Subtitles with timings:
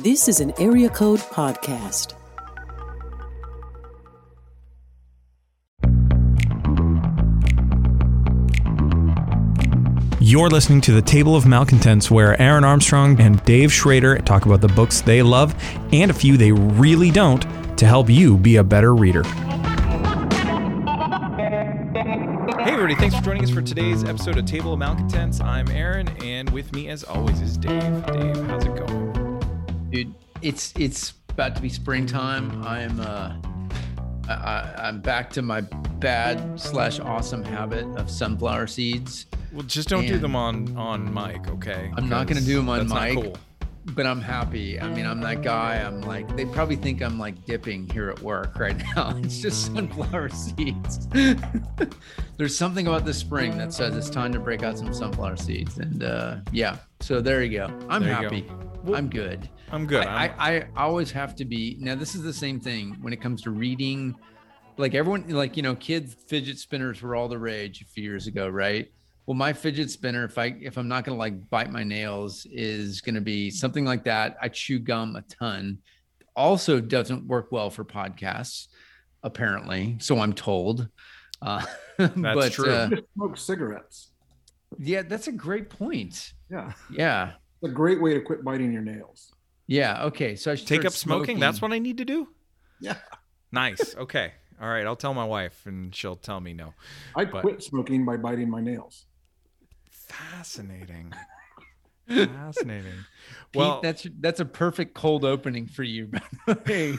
[0.00, 2.14] This is an Area Code Podcast.
[10.20, 14.60] You're listening to the Table of Malcontents, where Aaron Armstrong and Dave Schrader talk about
[14.60, 15.54] the books they love
[15.92, 17.42] and a few they really don't
[17.78, 19.22] to help you be a better reader.
[22.64, 25.40] Hey, everybody, thanks for joining us for today's episode of Table of Malcontents.
[25.40, 28.04] I'm Aaron, and with me, as always, is Dave.
[28.06, 29.13] Dave, how's it going?
[29.94, 32.60] Dude, it's it's about to be springtime.
[32.66, 33.36] I'm uh,
[34.28, 39.26] I, I, I'm back to my bad slash awesome habit of sunflower seeds.
[39.52, 41.92] Well, just don't do them on on mic, okay?
[41.96, 43.14] I'm not gonna do them on That's not mic.
[43.22, 43.36] cool.
[43.90, 44.80] But I'm happy.
[44.80, 45.76] I mean, I'm that guy.
[45.76, 49.16] I'm like, they probably think I'm like dipping here at work right now.
[49.18, 51.06] It's just sunflower seeds.
[52.36, 55.78] There's something about this spring that says it's time to break out some sunflower seeds.
[55.78, 57.66] And uh, yeah, so there you go.
[57.88, 58.34] I'm There you go.
[58.34, 58.50] happy.
[58.82, 59.48] Well, I'm good.
[59.74, 60.06] I'm good.
[60.06, 63.12] I, I'm- I, I always have to be now this is the same thing when
[63.12, 64.14] it comes to reading
[64.76, 68.26] like everyone like you know kids fidget spinners were all the rage a few years
[68.28, 68.88] ago right
[69.26, 72.44] well my fidget spinner if i if i'm not going to like bite my nails
[72.50, 75.78] is going to be something like that i chew gum a ton
[76.34, 78.66] also doesn't work well for podcasts
[79.22, 80.88] apparently so i'm told
[81.42, 81.64] uh
[81.98, 82.70] but true.
[82.70, 84.10] uh, smoke cigarettes.
[84.78, 88.82] yeah that's a great point Yeah, yeah it's a great way to quit biting your
[88.82, 89.32] nails.
[89.66, 91.38] Yeah okay so i should Take up smoking?
[91.38, 92.28] That's what I need to do?
[92.80, 92.96] Yeah,
[93.52, 93.94] Nice.
[93.98, 94.32] Okay.
[94.60, 94.86] All right.
[94.86, 96.74] I'll tell my wife, and she'll tell me no.
[97.16, 99.06] I But- quit smoking by biting my nails.
[99.90, 101.12] Fascinating.
[102.08, 102.92] Fascinating.
[103.52, 106.06] Pete, Well, that's that's a perfect cold opening for you.
[106.08, 106.98] By the way,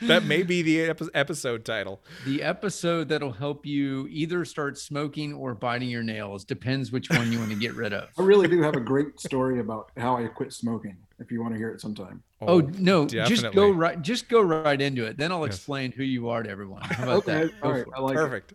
[0.08, 2.02] that may be the epi- episode title.
[2.26, 7.30] the episode that'll help you either start smoking or biting your nails depends which one
[7.30, 8.08] you want to get rid of.
[8.18, 10.96] I really do have a great story about how I quit smoking.
[11.22, 12.22] If you want to hear it sometime.
[12.40, 15.16] Oh no, just go right, just go right into it.
[15.16, 15.54] Then I'll Yes.
[15.54, 16.82] explain who you are to everyone.
[16.82, 17.60] How about Okay, that?
[17.60, 17.86] Go all right.
[17.96, 18.16] I like it.
[18.16, 18.54] Perfect.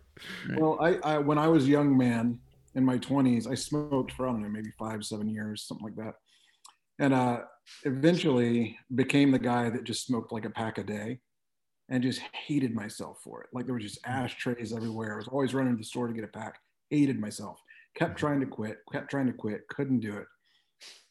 [0.58, 2.38] Well, I, I when I was a young man
[2.74, 5.96] in my 20s, I smoked for I don't know maybe five seven years something like
[5.96, 6.14] that,
[6.98, 7.40] and uh,
[7.84, 11.20] eventually became the guy that just smoked like a pack a day,
[11.88, 13.48] and just hated myself for it.
[13.54, 15.14] Like there were just ashtrays everywhere.
[15.14, 16.54] I was always running to the store to get a pack.
[16.90, 17.58] Hated myself.
[17.94, 18.78] Kept trying to quit.
[18.92, 19.66] Kept trying to quit.
[19.68, 20.26] Couldn't do it.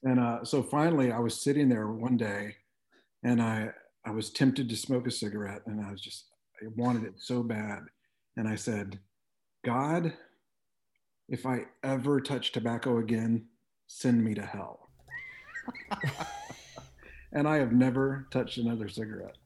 [0.03, 2.55] And uh, so finally, I was sitting there one day,
[3.23, 3.69] and I
[4.05, 6.25] I was tempted to smoke a cigarette, and I was just
[6.61, 7.79] I wanted it so bad,
[8.37, 8.99] and I said,
[9.65, 10.13] God,
[11.29, 13.45] if I ever touch tobacco again,
[13.87, 14.89] send me to hell.
[17.33, 19.37] and I have never touched another cigarette.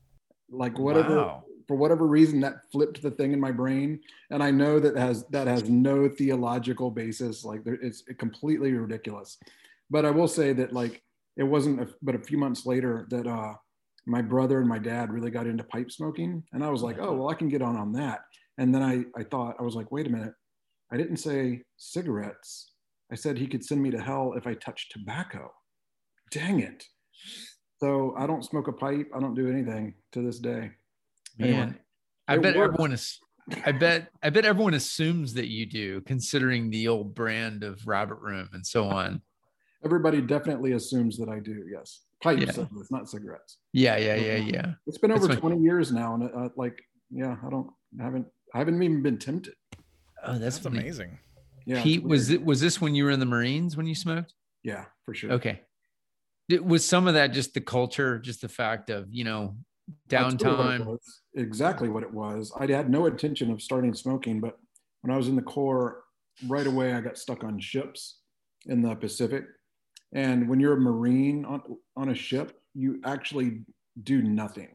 [0.49, 1.45] Like whatever Wow.
[1.67, 5.25] for whatever reason that flipped the thing in my brain and I know that has
[5.27, 9.37] that has no theological basis like there, it's completely ridiculous.
[9.91, 11.03] But I will say that like
[11.37, 13.53] it wasn't a, but a few months later that uh
[14.07, 17.13] my brother and my dad really got into pipe smoking and I was like, "Oh,
[17.13, 18.21] well I can get on on that."
[18.57, 20.33] And then I I thought I was like, "Wait a minute.
[20.91, 22.73] I didn't say cigarettes.
[23.11, 25.51] I said he could send me to hell if I touched tobacco.
[26.31, 26.83] Dang it.
[27.79, 29.09] So I don't smoke a pipe.
[29.15, 30.71] I don't do anything to this day.
[31.37, 31.73] Man, Anyway,
[32.27, 32.73] I bet works.
[32.73, 33.19] everyone is.
[33.65, 38.19] I bet I bet everyone assumes that you do, considering the old brand of Rabbit
[38.19, 39.21] Room and so on.
[39.83, 41.65] Everybody definitely assumes that I do.
[41.71, 42.01] Yes.
[42.21, 42.65] Pipes, Yeah.
[42.79, 43.57] it's not cigarettes.
[43.73, 44.73] Yeah, yeah, yeah, yeah.
[44.85, 45.37] It's been over fine.
[45.37, 46.13] 20 years now.
[46.15, 47.67] And uh, like, yeah, I don't,
[47.99, 49.53] I haven't, I haven't even been tempted.
[50.23, 51.17] Oh, that's, That's amazing.
[51.65, 51.81] Yeah.
[51.81, 54.33] Pete, was it was this when you were in the Marines when you smoked?
[54.63, 55.31] Yeah, for sure.
[55.33, 55.61] Okay.
[56.49, 59.55] Did- Was some of that just the culture, just the fact of you know
[60.11, 60.97] I'll tell you what downtime?
[61.35, 62.51] exactly what it was.
[62.57, 64.57] I had no intention of starting smoking, but
[65.01, 66.03] when I was in the Corps,
[66.47, 68.19] right away I got stuck on ships
[68.67, 69.43] in the Pacific.
[70.13, 71.61] And when you're a Marine on,
[71.95, 73.61] on a ship, you actually
[74.03, 74.69] do nothing.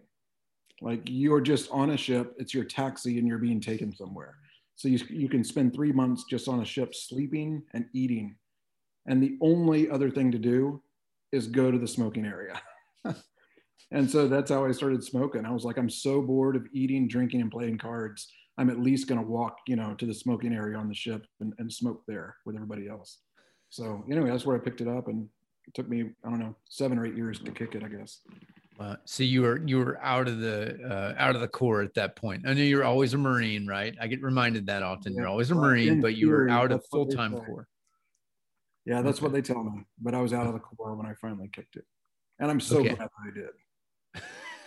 [0.80, 4.36] Like you're just on a ship, it's your taxi, and you're being taken somewhere.
[4.76, 8.36] So you, you can spend three months just on a ship sleeping and eating.
[9.06, 10.82] And the only other thing to do
[11.32, 12.60] is go to the smoking area.
[13.92, 15.44] And so that's how I started smoking.
[15.44, 18.32] I was like, I'm so bored of eating, drinking, and playing cards.
[18.58, 21.24] I'm at least going to walk, you know, to the smoking area on the ship
[21.40, 23.18] and, and smoke there with everybody else.
[23.70, 25.28] So anyway, that's where I picked it up, and
[25.66, 28.20] it took me, I don't know, seven or eight years to kick it, I guess.
[28.78, 31.94] Uh, so you were you were out of the uh, out of the Corps at
[31.94, 32.46] that point.
[32.46, 33.96] I know you're always a Marine, right?
[34.00, 35.14] I get reminded that often.
[35.14, 37.66] You're always a Marine, in but you were out of full time Corps.
[38.84, 39.84] Yeah, that's what they tell me.
[40.00, 41.86] But I was out of the Corps when I finally kicked it,
[42.38, 42.94] and I'm so Okay.
[42.94, 43.50] glad I did.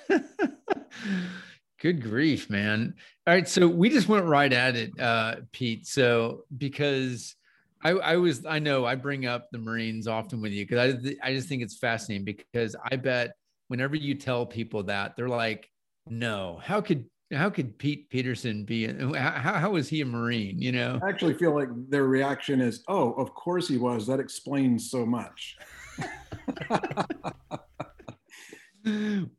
[1.80, 2.96] Good grief, man.
[3.26, 3.48] All right.
[3.48, 5.88] So we just went right at it, uh, Pete.
[5.88, 7.36] So because
[7.82, 11.16] I, I was I know I bring up the Marines often with you because I
[11.30, 13.32] I just think it's fascinating because I bet
[13.70, 15.70] whenever you tell people that they're like,
[16.08, 18.88] no, how could how could Pete Peterson be?
[18.88, 20.60] How, how was he a Marine?
[20.60, 24.08] You know, I actually feel like their reaction is, oh, of course he was.
[24.08, 25.58] That explains so much.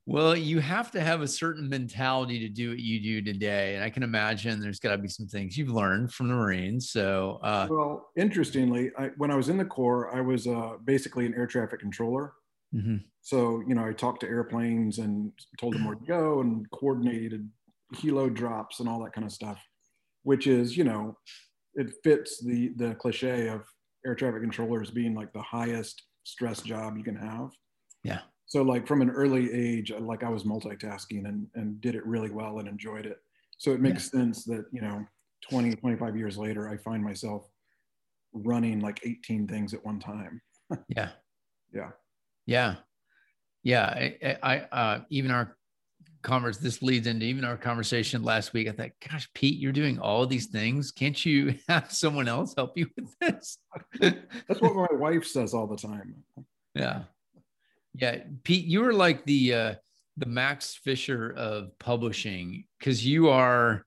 [0.06, 3.75] well, you have to have a certain mentality to do what you do today.
[3.75, 6.91] And I can imagine there's got to be some things you've learned from the Marines.
[6.91, 11.26] So, uh, well, interestingly, I, when I was in the Corps, I was uh, basically
[11.26, 12.32] an air traffic controller.
[12.75, 12.97] Mm-hmm.
[13.23, 17.49] So, you know, I talked to airplanes and told them where to go and coordinated
[17.94, 19.61] helo drops and all that kind of stuff,
[20.23, 21.17] which is, you know,
[21.75, 23.62] it fits the the cliche of
[24.06, 27.50] air traffic controllers being like the highest stress job you can have.
[28.05, 28.20] Yeah.
[28.50, 32.31] So like from an early age, like I was multitasking and, and did it really
[32.31, 33.19] well and enjoyed it.
[33.58, 34.23] So it makes yeah.
[34.23, 35.06] sense that, you know,
[35.49, 37.49] 20, 25 years later, I find myself
[38.32, 40.43] running like 18 things at one time.
[40.88, 41.11] yeah.
[41.73, 41.91] Yeah.
[42.44, 42.75] Yeah.
[43.62, 43.85] Yeah.
[43.85, 45.56] I, I uh, even our
[46.23, 48.67] converse, this leads into even our conversation last week.
[48.67, 50.91] I thought, gosh, Pete, you're doing all these things.
[50.91, 53.58] Can't you have someone else help you with this?
[54.00, 56.17] That's what my wife says all the time.
[56.75, 57.03] Yeah.
[57.95, 58.19] Yeah.
[58.45, 59.75] Pete, you are like the, uh,
[60.17, 63.85] the Max Fischer of publishing because you are,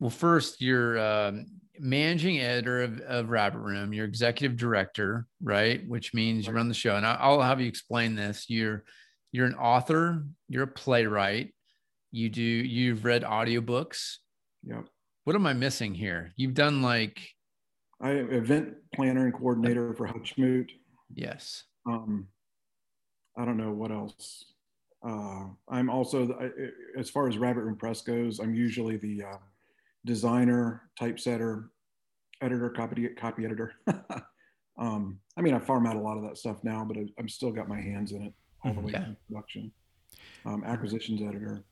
[0.00, 1.46] well, first you're um,
[1.78, 5.86] managing editor of, of Rabbit Room, you're executive director, right?
[5.88, 6.96] Which means you run the show.
[6.96, 8.46] And I'll have you explain this.
[8.48, 8.84] You're,
[9.32, 11.54] you're an author, you're a playwright,
[12.10, 14.16] you do you've read audiobooks.
[14.64, 14.86] Yep.
[15.24, 16.32] What am I missing here?
[16.36, 17.20] You've done like
[18.00, 20.70] I event planner and coordinator for Hutchmoot.
[21.12, 21.64] Yes.
[21.86, 22.28] Um,
[23.38, 24.46] I don't know what else.
[25.02, 29.36] Uh, I'm also, I, as far as Rabbit Room Press goes, I'm usually the uh,
[30.04, 31.70] designer, typesetter,
[32.42, 33.74] editor, copy copy editor.
[34.78, 37.28] um, I mean, I farm out a lot of that stuff now, but I, I'm
[37.28, 39.06] still got my hands in it all the way yeah.
[39.28, 39.70] production.
[40.44, 41.64] Um, acquisitions editor.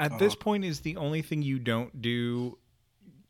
[0.00, 2.58] At uh, this point, is the only thing you don't do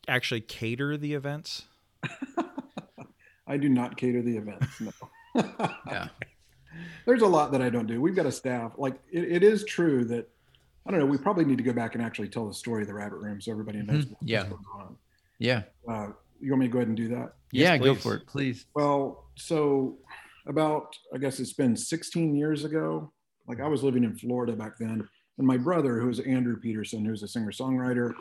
[0.08, 1.66] actually cater the events?
[3.46, 4.80] I do not cater the events.
[4.80, 4.92] No.
[5.86, 6.08] yeah.
[7.06, 8.00] There's a lot that I don't do.
[8.00, 8.72] We've got a staff.
[8.76, 10.28] Like it, it is true that
[10.86, 11.06] I don't know.
[11.06, 13.40] We probably need to go back and actually tell the story of the rabbit room
[13.40, 14.12] so everybody knows mm-hmm.
[14.12, 14.42] what's yeah.
[14.44, 14.96] going on.
[15.38, 15.62] Yeah.
[15.88, 16.08] Uh,
[16.40, 17.34] you want me to go ahead and do that?
[17.52, 18.66] Yeah, yes, go for it, please.
[18.74, 19.98] Well, so
[20.46, 23.12] about I guess it's been 16 years ago.
[23.46, 25.06] Like I was living in Florida back then,
[25.38, 28.14] and my brother, who is Andrew Peterson, who's a singer-songwriter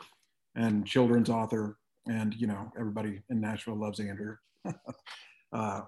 [0.55, 4.35] and children's author, and you know everybody in Nashville loves Andrew.
[5.53, 5.81] uh,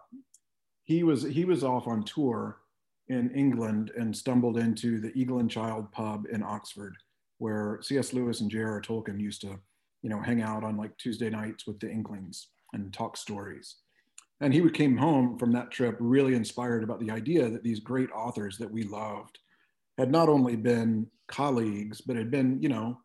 [0.92, 2.58] he was he was off on tour
[3.08, 6.96] in England and stumbled into the Eagle and Child pub in Oxford,
[7.40, 8.14] where C.S.
[8.14, 8.82] Lewis and J.R.R.
[8.82, 9.60] Tolkien used to,
[10.02, 13.76] you know, hang out on like Tuesday nights with the Inklings and talk stories
[14.42, 18.10] and he came home from that trip really inspired about the idea that these great
[18.12, 19.40] authors that we loved
[19.98, 22.98] had not only been colleagues but had been you know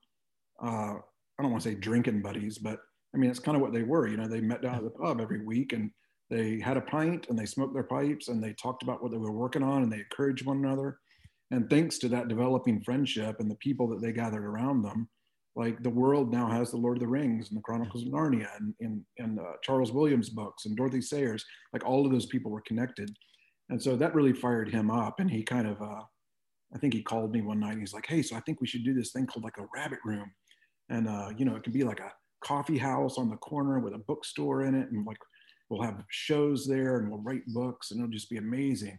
[0.63, 2.81] uh, i don't want to say drinking buddies but
[3.15, 4.91] i mean it's kind of what they were you know they met down at the
[4.91, 5.91] pub every week and
[6.31, 9.19] they had a pint and they smoked their pipes and they talked about what they
[9.19, 10.99] were working on and they encouraged one another
[11.53, 15.09] and thanks to that developing friendship and the people that they gathered around them
[15.57, 18.49] like the world now has the Lord of the Rings and the Chronicles of Narnia
[18.59, 22.51] and, and, and uh, Charles Williams books and Dorothy Sayers, like all of those people
[22.51, 23.11] were connected.
[23.71, 25.19] And so that really fired him up.
[25.19, 26.03] And he kind of, uh,
[26.75, 28.67] I think he called me one night and he's like, Hey, so I think we
[28.67, 30.31] should do this thing called like a rabbit room.
[30.91, 32.13] And, uh, you know, it can be like a
[32.45, 34.91] coffee house on the corner with a bookstore in it.
[34.91, 35.19] And like,
[35.69, 38.99] we'll have shows there and we'll write books and it'll just be amazing.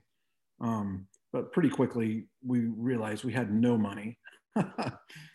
[0.61, 4.17] Um, but pretty quickly we realized we had no money.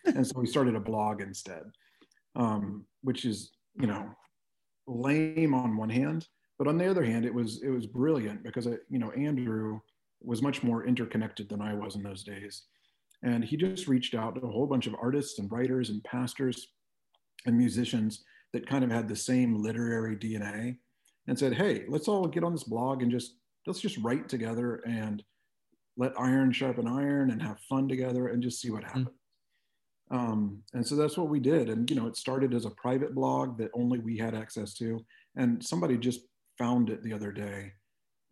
[0.05, 1.63] And so we started a blog instead,
[2.35, 4.09] um, which is, you know,
[4.85, 6.27] lame on one hand,
[6.59, 9.79] but on the other hand, it was it was brilliant because it, you know Andrew
[10.21, 12.63] was much more interconnected than I was in those days,
[13.23, 16.67] and he just reached out to a whole bunch of artists and writers and pastors
[17.45, 18.23] and musicians
[18.53, 20.77] that kind of had the same literary DNA,
[21.27, 24.83] and said, "Hey, let's all get on this blog and just let's just write together
[24.85, 25.23] and
[25.97, 28.87] let iron sharpen iron and have fun together and just see what hmm.
[28.87, 29.07] happens.
[29.07, 29.13] Mm.
[30.11, 31.69] Um, and so that's what we did.
[31.69, 35.03] And, you know, it started as a private blog that only we had access to.
[35.35, 36.21] And somebody just
[36.57, 37.71] found it the other day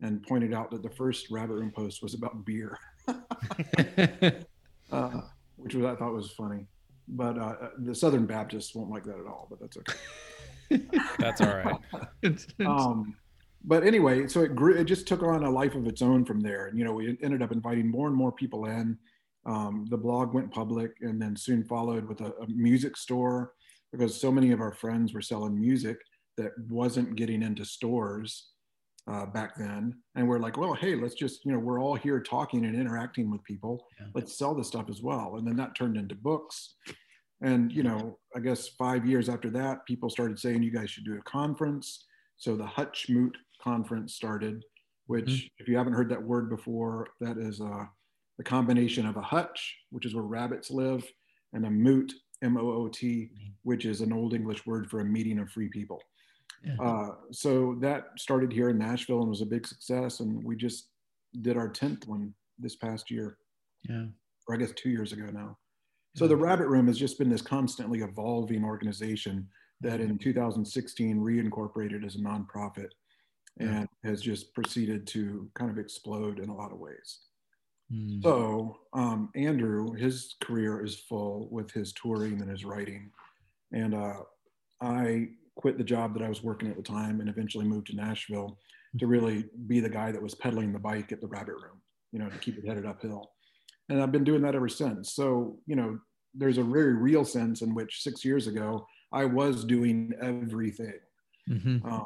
[0.00, 2.78] and pointed out that the first Rabbit Room post was about beer,
[4.92, 5.20] uh,
[5.56, 6.66] which was, I thought was funny.
[7.08, 9.98] But uh, the Southern Baptists won't like that at all, but that's okay.
[11.18, 12.46] that's all right.
[12.66, 13.16] um,
[13.64, 16.40] but anyway, so it grew, it just took on a life of its own from
[16.40, 16.66] there.
[16.66, 18.98] And, you know, we ended up inviting more and more people in.
[19.46, 23.54] Um, the blog went public and then soon followed with a, a, music store
[23.90, 25.98] because so many of our friends were selling music
[26.36, 28.50] that wasn't getting into stores
[29.08, 29.96] uh, back then.
[30.14, 33.30] And we're like, well, hey, let's just, you know, we're all here talking and interacting
[33.30, 33.84] with people.
[33.98, 34.06] Yeah.
[34.14, 35.34] Let's sell this stuff as well.
[35.36, 36.76] And then that turned into books.
[37.42, 41.04] And, you know, I guess five years after that, people started saying you guys should
[41.04, 42.06] do a conference.
[42.36, 44.64] So the Hutchmoot conference started,
[45.06, 45.50] which, Mhm.
[45.58, 47.90] if you haven't heard that word before, that is a,
[48.38, 51.04] the combination of a hutch, which is where rabbits live,
[51.52, 53.30] and a moot, M O O T,
[53.62, 56.02] which is an Old English word for a meeting of free people.
[56.64, 56.76] Yeah.
[56.80, 60.20] Uh, so that started here in Nashville and was a big success.
[60.20, 60.90] And we just
[61.40, 63.38] did our 10th one this past year,
[63.88, 64.06] Yeah.
[64.46, 65.58] or I guess two years ago now.
[66.14, 69.48] So the Rabbit Room has just been this constantly evolving organization
[69.80, 72.90] that in 2016 reincorporated as a nonprofit
[73.58, 77.20] and has just proceeded to kind of explode in a lot of ways.
[77.92, 78.22] Mm.
[78.22, 83.10] So um, Andrew, his career is full with his touring and his writing,
[83.72, 84.20] and uh,
[84.80, 87.96] I quit the job that I was working at the time and eventually moved to
[87.96, 88.58] Nashville
[88.98, 91.80] to really be the guy that was pedaling the bike at the Rabbit Room,
[92.12, 93.31] you know, to keep it headed uphill.
[93.88, 95.12] And I've been doing that ever since.
[95.14, 95.98] So you know,
[96.34, 100.98] there's a very real sense in which six years ago I was doing everything.
[101.48, 101.84] Mhm.
[101.84, 102.04] Um,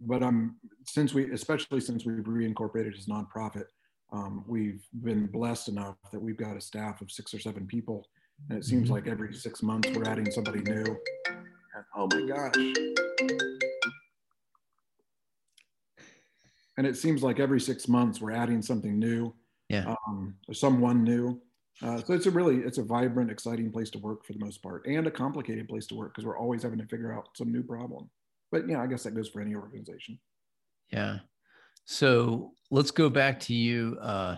[0.00, 3.64] but I'm since we, especially since we've reincorporated as nonprofit,
[4.12, 8.06] um, we've been blessed enough that we've got a staff of six or seven people,
[8.48, 8.92] and it seems Mhm.
[8.92, 10.84] like every six months we're adding somebody new.
[11.26, 12.54] And, oh my gosh!
[16.76, 19.32] And it seems like every six months we're adding something new,
[19.68, 19.94] Yeah.
[20.06, 21.40] um, or someone new.
[21.82, 24.62] Uh, so it's a really it's a vibrant, exciting place to work for the most
[24.62, 27.50] part, and a complicated place to work because we're always having to figure out some
[27.50, 28.08] new problem.
[28.52, 30.18] But yeah, I guess that goes for any organization.
[30.92, 31.18] Yeah.
[31.84, 34.36] So let's go back to you uh,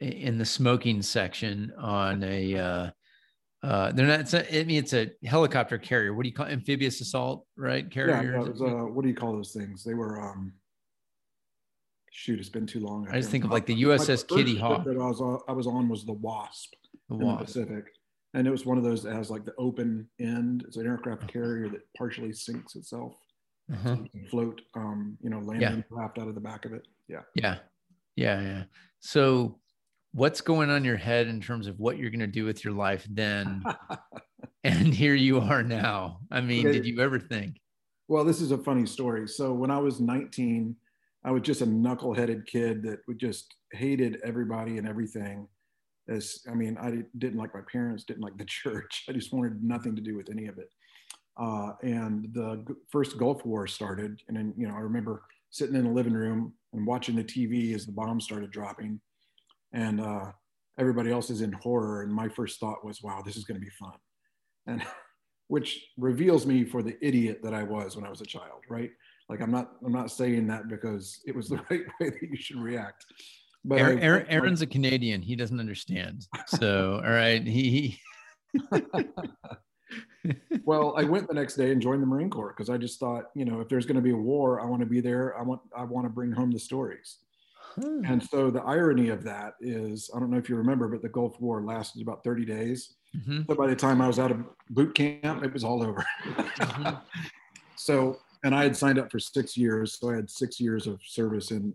[0.00, 2.56] in the smoking section on a.
[2.56, 2.90] Uh,
[3.62, 4.20] uh, they're not.
[4.20, 6.14] It's a, I mean, it's a helicopter carrier.
[6.14, 7.44] What do you call amphibious assault?
[7.56, 8.38] Right, Yeah, carrier.
[8.38, 9.84] no, it was, uh, what do you call those things?
[9.84, 10.52] They were um,
[12.12, 12.38] shoot.
[12.40, 13.06] It's been too long.
[13.10, 14.84] I just think of like the USS Kitty Hawk.
[14.84, 16.74] that I was on, I was on was the Wasp
[17.08, 17.36] The in the.
[17.36, 17.84] Pacific,
[18.34, 20.64] and it was one of those that has like the open end.
[20.66, 23.14] It's an aircraft carrier that partially sinks itself.
[23.72, 23.96] Uh-huh.
[23.96, 26.86] So you float, um, you know, landing craft out of the back of it.
[27.08, 27.20] Yeah.
[27.34, 27.58] Yeah.
[28.16, 28.40] Yeah.
[28.40, 28.62] Yeah.
[29.00, 29.58] So
[30.12, 32.64] what's going on in your head in terms of what you're going to do with
[32.64, 33.62] your life then?
[34.64, 36.20] and here you are now.
[36.30, 36.78] I mean, Okay.
[36.78, 37.60] did you ever think?
[38.08, 39.28] Well, this is a funny story.
[39.28, 40.74] So when I was 19,
[41.24, 45.48] I was just a knuckleheaded kid that would just hated everybody and everything.
[46.08, 49.04] As I mean, I didn't like my parents, didn't like the church.
[49.08, 50.68] I just wanted nothing to do with any of it.
[51.38, 55.84] Uh, and the first Gulf War started, and then you know I remember sitting in
[55.84, 59.00] the living room and watching the TV as the bombs started dropping,
[59.72, 60.32] and uh,
[60.78, 62.02] everybody else is in horror.
[62.02, 63.98] And my first thought was, "Wow, this is going to be fun,"
[64.66, 64.82] and
[65.48, 68.90] which reveals me for the idiot that I was when I was a child, right?
[69.28, 72.36] Like I'm not I'm not saying that because it was the right way that you
[72.36, 73.04] should react.
[73.64, 75.20] But Aaron, Aaron, Aaron's a Canadian.
[75.20, 76.26] He doesn't understand.
[76.46, 77.42] So, all right.
[77.42, 77.98] He,
[78.72, 78.72] he
[80.64, 83.24] well, I went the next day and joined the Marine Corps because I just thought,
[83.34, 85.38] you know, if there's going to be a war, I want to be there.
[85.38, 87.18] I want I want to bring home the stories.
[87.74, 88.00] Huh.
[88.06, 91.08] And so the irony of that is, I don't know if you remember, but the
[91.08, 92.94] Gulf War lasted about 30 days.
[93.16, 93.46] Mhm.
[93.46, 96.04] So by the time I was out of boot camp, it was all over.
[96.24, 97.00] Mhm.
[97.76, 99.98] so, and I had signed up for six years.
[99.98, 101.74] So I had six years of service in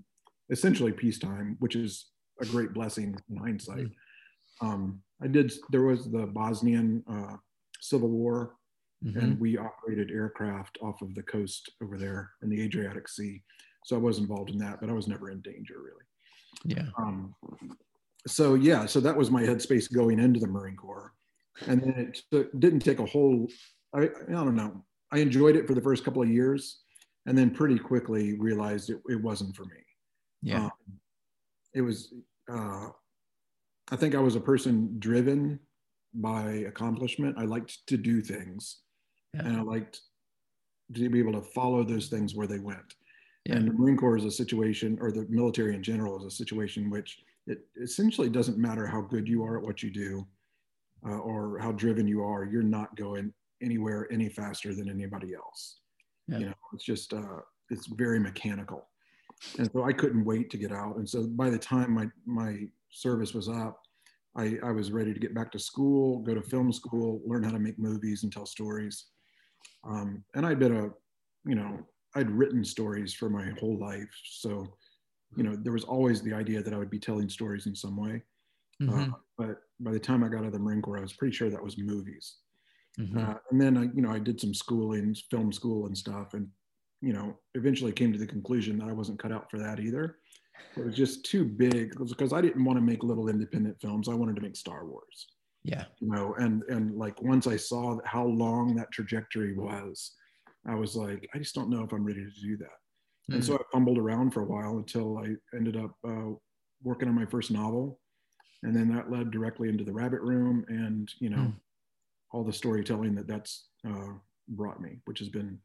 [0.49, 2.07] essentially peacetime, which is
[2.41, 3.87] a great blessing in hindsight.
[4.61, 7.37] Um, I did, there was the Bosnian uh,
[7.81, 8.55] Civil War,
[9.03, 9.21] Mhm.
[9.21, 13.43] and we operated aircraft off of the coast over there in the Adriatic Sea.
[13.85, 16.05] So I was involved in that, but I was never in danger really.
[16.63, 16.87] Yeah.
[16.97, 17.35] Um,
[18.25, 21.13] so yeah, so that was my headspace going into the Marine Corps,
[21.67, 23.49] and then it took, didn't take a whole.
[23.93, 24.85] I, I don't know.
[25.13, 26.79] I enjoyed it for the first couple of years,
[27.27, 29.77] and then pretty quickly realized it, it wasn't for me.
[30.41, 30.65] Yeah.
[30.65, 30.71] Um,
[31.73, 32.13] it was.
[32.51, 32.87] Uh,
[33.91, 35.59] I think I was a person driven
[36.15, 37.37] by accomplishment.
[37.37, 38.81] I liked to do things,
[39.33, 39.45] Yeah.
[39.45, 40.01] and I liked
[40.93, 42.95] to be able to follow those things where they went.
[43.45, 43.55] Yeah.
[43.57, 46.89] And the Marine Corps is a situation, or the military in general is a situation
[46.89, 50.25] which it essentially doesn't matter how good you are at what you do
[51.05, 55.79] uh, or how driven you are, you're not going anywhere any faster than anybody else.
[56.27, 56.37] Yeah.
[56.39, 57.39] You know, it's just, uh,
[57.69, 58.87] it's very mechanical.
[59.57, 60.97] And so I couldn't wait to get out.
[60.97, 63.81] And so by the time my, my service was up,
[64.35, 67.51] I, I was ready to get back to school, go to film school, learn how
[67.51, 69.05] to make movies and tell stories.
[69.83, 70.89] Um, and I'd been a,
[71.45, 71.79] you know,
[72.15, 74.09] I'd written stories for my whole life.
[74.23, 74.65] So,
[75.35, 77.97] you know, there was always the idea that I would be telling stories in some
[77.97, 78.23] way.
[78.81, 79.11] Mhm.
[79.11, 81.35] Uh, but by the time I got out of the Marine Corps, I was pretty
[81.35, 82.37] sure that was movies.
[82.99, 83.17] Mhm.
[83.17, 86.47] Uh, and then I, you know, I did some schooling, film school and stuff, and
[87.01, 90.19] you know, eventually came to the conclusion that I wasn't cut out for that either.
[90.77, 94.07] It was just too big because I didn't want to make little independent films.
[94.07, 95.27] I wanted to make Star Wars.
[95.63, 95.85] Yeah.
[95.99, 100.13] You know, and and like once I saw how long that trajectory was,
[100.65, 103.31] I was like, I just don't know if I'm ready to do that.
[103.31, 103.35] Mm.
[103.35, 106.31] And so I fumbled around for a while until I ended up uh,
[106.83, 107.99] working on my first novel,
[108.63, 111.53] and then that led directly into the Rabbit Room, and you know, mm.
[112.33, 114.09] All the storytelling that that's uh,
[114.49, 115.59] brought me, which has been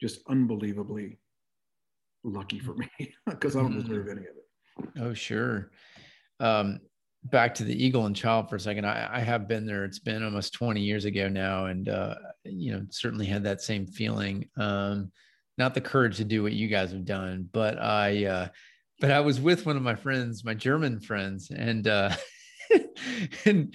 [0.00, 1.18] just unbelievably
[2.22, 2.88] lucky for me
[3.26, 3.82] because I don't mm.
[3.82, 5.00] deserve any of it.
[5.00, 5.70] Oh, sure.
[6.38, 6.80] Um,
[7.24, 8.84] back to the Eagle and Child for a second.
[8.84, 9.84] I, I, have been there.
[9.84, 12.14] It's been almost 20 years ago now, and uh,
[12.44, 14.48] you know, certainly had that same feeling.
[14.56, 15.12] Um,
[15.58, 18.48] not the courage to do what you guys have done, but I, uh,
[19.00, 22.10] but I was with one of my friends, my German friends, and uh,
[23.44, 23.74] and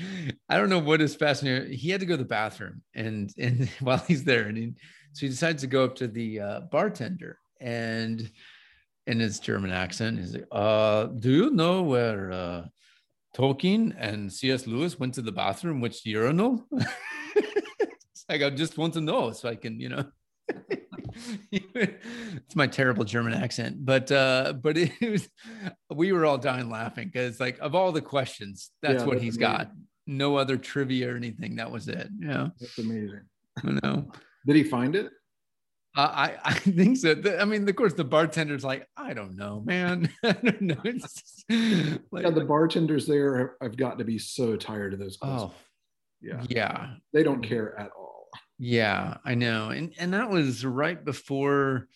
[0.50, 1.74] I don't know what is fascinating.
[1.74, 4.74] He had to go to the bathroom, and and while he's there, and he,
[5.14, 8.30] so he decides to go up to the uh, bartender, and
[9.06, 12.66] in his German accent, he's like, uh, "Do you know where uh,
[13.36, 14.68] Tolkien and C.S.
[14.68, 15.82] Lewis went to the bathroom?
[15.82, 16.66] Which urinal?"
[17.36, 20.06] it's like I just want to know so I can, you know.
[21.52, 25.30] It's my terrible German accent, but uh, but it was
[25.94, 29.24] we were all dying laughing because like of all the questions, that's yeah, what that's
[29.24, 29.58] he's amazing.
[29.58, 29.72] got.
[30.10, 31.58] No other trivia or anything.
[31.58, 32.08] That was it.
[32.20, 33.24] Yeah, that's amazing.
[33.58, 34.12] I don't know.
[34.46, 35.12] Did he find it?
[35.98, 37.16] Uh, I I think so.
[37.40, 40.10] I mean, of course, the bartender's like, I don't know, man.
[40.24, 40.82] I don't know.
[42.12, 45.52] Like, yeah, the bartenders there I've got to be so tired of those questions.
[45.52, 45.56] Oh,
[46.22, 46.94] yeah, yeah.
[47.14, 48.17] They don't care at all.
[48.60, 49.70] Yeah, I know.
[49.70, 51.88] And and that was right before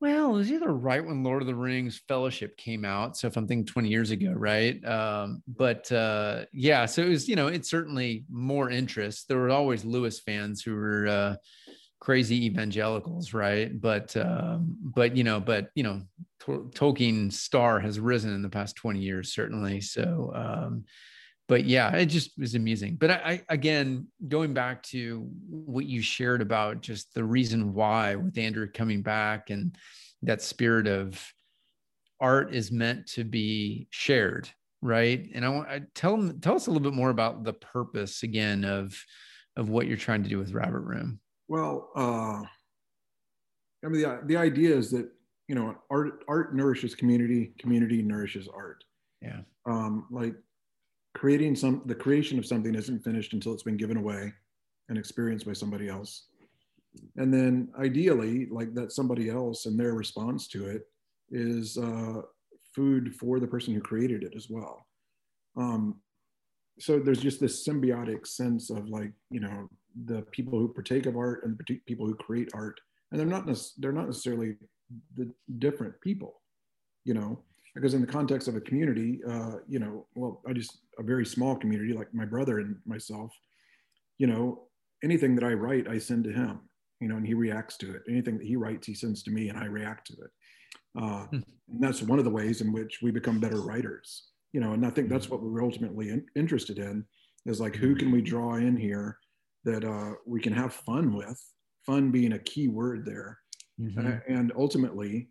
[0.00, 3.16] well, it was either right when Lord of the Rings Fellowship came out.
[3.16, 4.82] So if I'm thinking 20 years ago, right?
[4.84, 9.26] Um, but uh, yeah, so it was, you know, it's certainly more interest.
[9.26, 11.36] There were always Lewis fans who were uh,
[11.98, 13.78] crazy evangelicals, right?
[13.80, 16.02] But um, but you know, but you know,
[16.40, 19.80] Tolkien star has risen in the past 20 years, certainly.
[19.80, 20.84] So um,
[21.48, 22.96] but yeah, it just was amusing.
[22.96, 28.14] But I, I, again, going back to what you shared about just the reason why
[28.16, 29.74] with Andrew coming back and
[30.22, 31.20] that spirit of
[32.20, 34.48] art is meant to be shared,
[34.82, 35.26] right?
[35.34, 38.22] And I want I tell them tell us a little bit more about the purpose
[38.22, 38.94] again of
[39.56, 41.18] of what you're trying to do with Rabbit Room.
[41.48, 42.42] Well, uh,
[43.84, 45.08] I mean, the, the idea is that
[45.48, 48.84] you know art art nourishes community, community nourishes art.
[49.22, 49.40] Yeah.
[49.66, 50.34] Um, like
[51.18, 54.32] creating some the creation of something isn't finished until it's been given away
[54.88, 56.28] and experienced by somebody else.
[57.16, 60.82] And then ideally like that somebody else and their response to it
[61.32, 62.22] is uh,
[62.72, 64.86] food for the person who created it as well.
[65.56, 65.96] Um,
[66.78, 69.68] so there's just this symbiotic sense of like you know
[70.04, 72.80] the people who partake of art and the people who create art.
[73.10, 73.44] And they're not
[73.78, 74.54] they're not necessarily
[75.16, 75.28] the
[75.58, 76.40] different people
[77.04, 77.42] you know
[77.78, 81.24] because in the context of a community, uh, you know, well, I just a very
[81.24, 83.32] small community like my brother and myself,
[84.18, 84.64] you know,
[85.04, 86.60] anything that I write, I send to him,
[87.00, 88.02] you know, and he reacts to it.
[88.08, 90.30] Anything that he writes, he sends to me, and I react to it.
[91.00, 91.36] Uh, hmm.
[91.36, 94.72] and that's one of the ways in which we become better writers, you know.
[94.72, 95.34] And I think that's hmm.
[95.34, 97.04] what we're ultimately in, interested in
[97.46, 99.18] is like who can we draw in here
[99.64, 101.40] that uh, we can have fun with,
[101.86, 103.38] fun being a key word there,
[103.80, 104.04] mm-hmm.
[104.04, 105.28] uh, and ultimately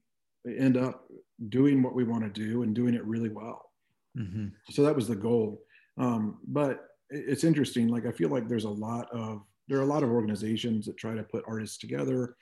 [0.57, 1.05] end up
[1.49, 3.71] doing what we want to do and doing it really well.
[4.17, 4.47] Mm-hmm.
[4.71, 5.61] So that was the goal.
[5.97, 7.87] Um, but it's interesting.
[7.87, 10.97] Like I feel like there's a lot of there are a lot of organizations that
[10.97, 12.35] try to put artists together,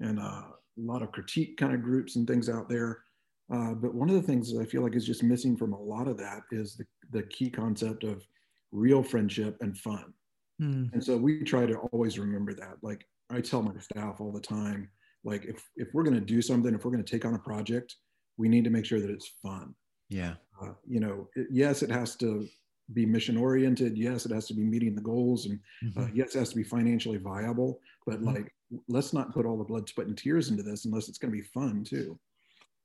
[0.00, 3.04] and uh, a lot of critique kind of groups and things out there.
[3.52, 5.80] Uh, but one of the things that I feel like is just missing from a
[5.80, 8.26] lot of that is the, the key concept of
[8.70, 10.14] real friendship and fun.
[10.60, 10.92] Mm.
[10.94, 12.76] And so we try to always remember that.
[12.80, 14.88] Like I tell my staff all the time,
[15.24, 17.38] like if if we're going to do something, if we're going to take on a
[17.38, 17.96] project,
[18.36, 19.74] we need to make sure that it's fun.
[20.08, 20.34] Yeah.
[20.60, 22.46] Uh, you know, it, yes, it has to
[22.92, 23.96] be mission oriented.
[23.96, 26.02] Yes, it has to be meeting the goals, and uh, mm-hmm.
[26.02, 27.80] uh, yes, it has to be financially viable.
[28.06, 28.34] But mm-hmm.
[28.34, 28.54] like,
[28.88, 31.38] let's not put all the blood, sweat, and tears into this unless it's going to
[31.38, 32.18] be fun too.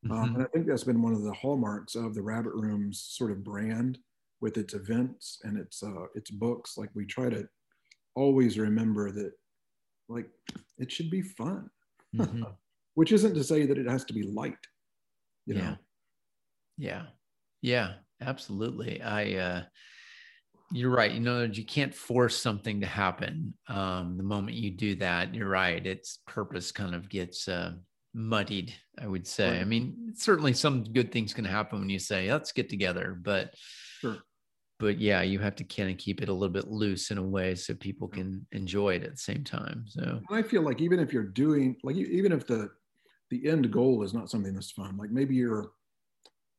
[0.06, 0.24] Um, mm-hmm.
[0.24, 3.32] Um, and I think that's been one of the hallmarks of the Rabbit Room's sort
[3.32, 3.98] of brand
[4.40, 6.78] with its events and its uh, its books.
[6.78, 7.48] Like we try to
[8.16, 9.32] always remember that,
[10.08, 10.28] like,
[10.78, 11.70] it should be fun.
[12.16, 12.44] Mm-hmm.
[12.96, 14.58] Which isn't to say that it has to be light
[15.46, 15.62] you know?
[15.62, 15.76] yeah.
[16.78, 17.04] Yeah
[17.62, 19.02] yeah absolutely.
[19.02, 19.64] I uh
[20.72, 21.12] you're right.
[21.12, 25.34] You know you can't force something to happen um the moment you do that.
[25.34, 25.86] You're right.
[25.86, 27.74] Its purpose kind of gets uh
[28.14, 29.52] muddied i would say.
[29.52, 29.62] Right.
[29.62, 33.54] i mean certainly some good things can happen when you say let's get together but
[34.02, 34.18] sure
[34.80, 37.24] but yeah, you have to kind of keep it a little bit loose in a
[37.24, 39.86] way so people can enjoy it at the same time.
[39.88, 42.70] So I feel like even if you're doing like even if the
[43.30, 45.72] the end goal is not something that's fun, like maybe you're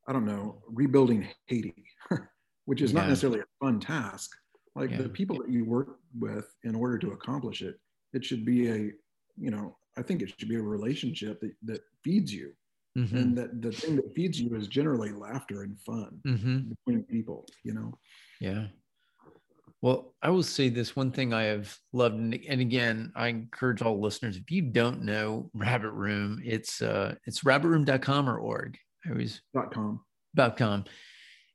[0.06, 1.84] I don't know rebuilding Haiti,
[2.64, 3.00] which is yeah.
[3.00, 4.30] not necessarily a fun task.
[4.74, 5.02] Like yeah.
[5.02, 7.78] the people that you work with in order to accomplish it,
[8.12, 8.76] it should be a
[9.36, 12.52] you know I think it should be a relationship that that feeds you.
[12.98, 13.16] Mm-hmm.
[13.16, 16.70] and that the thing that feeds you is generally laughter and fun mm-hmm.
[16.70, 17.92] between people you know
[18.40, 18.66] yeah
[19.82, 23.82] well i will say this one thing i have loved and, and again i encourage
[23.82, 29.10] all listeners if you don't know rabbit room it's uh it's rabbitroom.com or org i
[29.10, 30.00] always dot com
[30.34, 30.84] dot com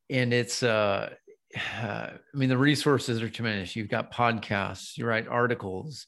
[0.10, 1.10] and it's uh
[1.56, 3.76] I mean, the resources are tremendous.
[3.76, 6.08] You've got podcasts, you write articles.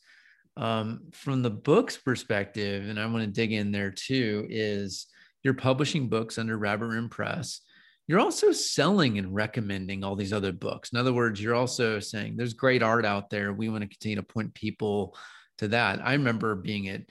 [0.58, 5.08] Um, from the book's perspective, and I want to dig in there too, is
[5.46, 7.62] you're publishing books under Rabbit Room Press.
[8.08, 10.92] You're also selling and recommending all these other books.
[10.92, 13.54] In other words, you're also saying there's great art out there.
[13.54, 15.16] We want to continue to point people
[15.60, 16.04] to that.
[16.04, 17.02] I remember being at,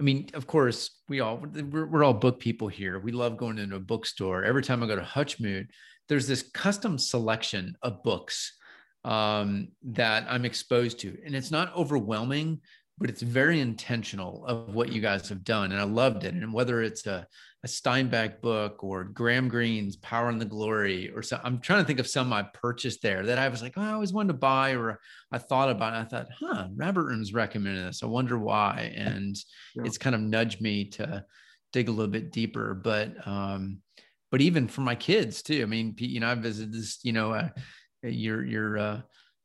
[0.00, 2.98] I mean, of course, we all we're, we're all book people here.
[2.98, 4.44] We love going into a bookstore.
[4.44, 5.66] Every time I go to Hutchmoot,
[6.08, 8.56] there's this custom selection of books
[9.04, 12.62] um, that I'm exposed to, and it's not overwhelming,
[12.98, 16.34] but it's very intentional of what you guys have done, and I loved it.
[16.34, 17.26] And whether it's a
[17.64, 21.86] a Steinbeck book or Graham Greene's Power and the Glory, or so I'm trying to
[21.86, 24.38] think of some I purchased there that I was like, oh, I always wanted to
[24.38, 25.00] buy, or
[25.32, 25.96] I thought about it.
[25.96, 28.02] I thought, huh, Rabbit Room's recommended this.
[28.02, 28.92] I wonder why.
[28.96, 29.36] And
[29.74, 29.82] yeah.
[29.84, 31.24] it's kind of nudged me to
[31.72, 32.74] dig a little bit deeper.
[32.74, 33.78] But um,
[34.30, 35.62] but even for my kids too.
[35.62, 37.48] I mean, you know, I visited this, you know, uh,
[38.02, 39.00] your your uh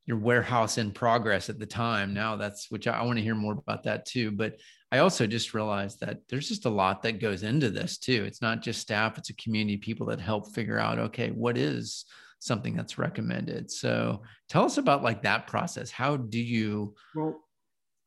[0.06, 2.12] your warehouse in progress at the time.
[2.12, 4.30] Now that's which I, I want to hear more about that too.
[4.30, 4.56] But
[4.92, 8.24] I also just realized that there's just a lot that goes into this too.
[8.24, 12.04] It's not just staff, it's a community people that help figure out, okay, what is
[12.38, 13.70] something that's recommended.
[13.70, 15.90] So tell us about like that process.
[15.90, 17.40] How do you well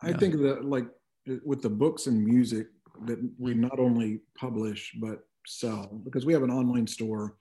[0.02, 0.18] I know?
[0.18, 0.88] think that like
[1.44, 2.68] with the books and music
[3.06, 3.62] that we mm-hmm.
[3.62, 7.36] not only publish but sell because we have an online store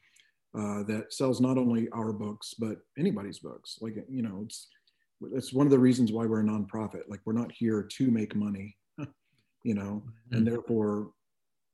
[0.56, 3.78] uh, that sells not only our books but anybody's books.
[3.80, 4.68] Like you know, it's
[5.32, 7.02] it's one of the reasons why we're a nonprofit.
[7.08, 8.76] Like we're not here to make money,
[9.64, 10.36] you know, mm-hmm.
[10.36, 11.10] and therefore,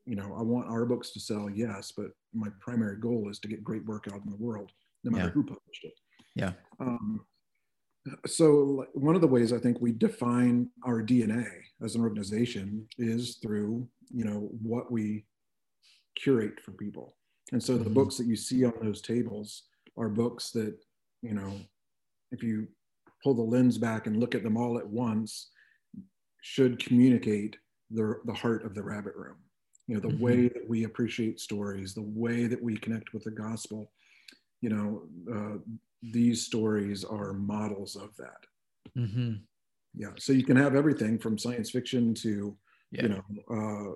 [0.07, 3.49] you know, I want our books to sell, yes, but my primary goal is to
[3.49, 4.73] get great work out in the world,
[5.05, 5.31] no matter yeah.
[5.31, 5.95] who published it.
[6.35, 6.53] Yeah.
[6.81, 7.25] Um,
[8.27, 11.47] so one of the ways I think we define our DNA
[11.83, 15.25] as an organization is through you know what we
[16.17, 17.15] curate for people
[17.53, 19.65] and so the books that you see on those tables
[19.99, 20.75] are books that,
[21.21, 21.53] you know,
[22.33, 22.67] if you
[23.23, 25.51] pull the lens back and look at them all at once,
[26.41, 27.57] should communicate
[27.91, 29.37] the, the heart of the rabbit room.
[29.87, 30.25] You know, the mm-hmm.
[30.25, 33.93] way that we appreciate stories, the way that we connect with the gospel.
[34.63, 35.59] You know, uh,
[36.03, 38.99] these stories are models of that.
[38.99, 39.35] Mm-hmm.
[39.95, 40.11] Yeah.
[40.19, 42.57] So you can have everything from science fiction to,
[42.93, 43.03] yeah.
[43.03, 43.95] you know, uh,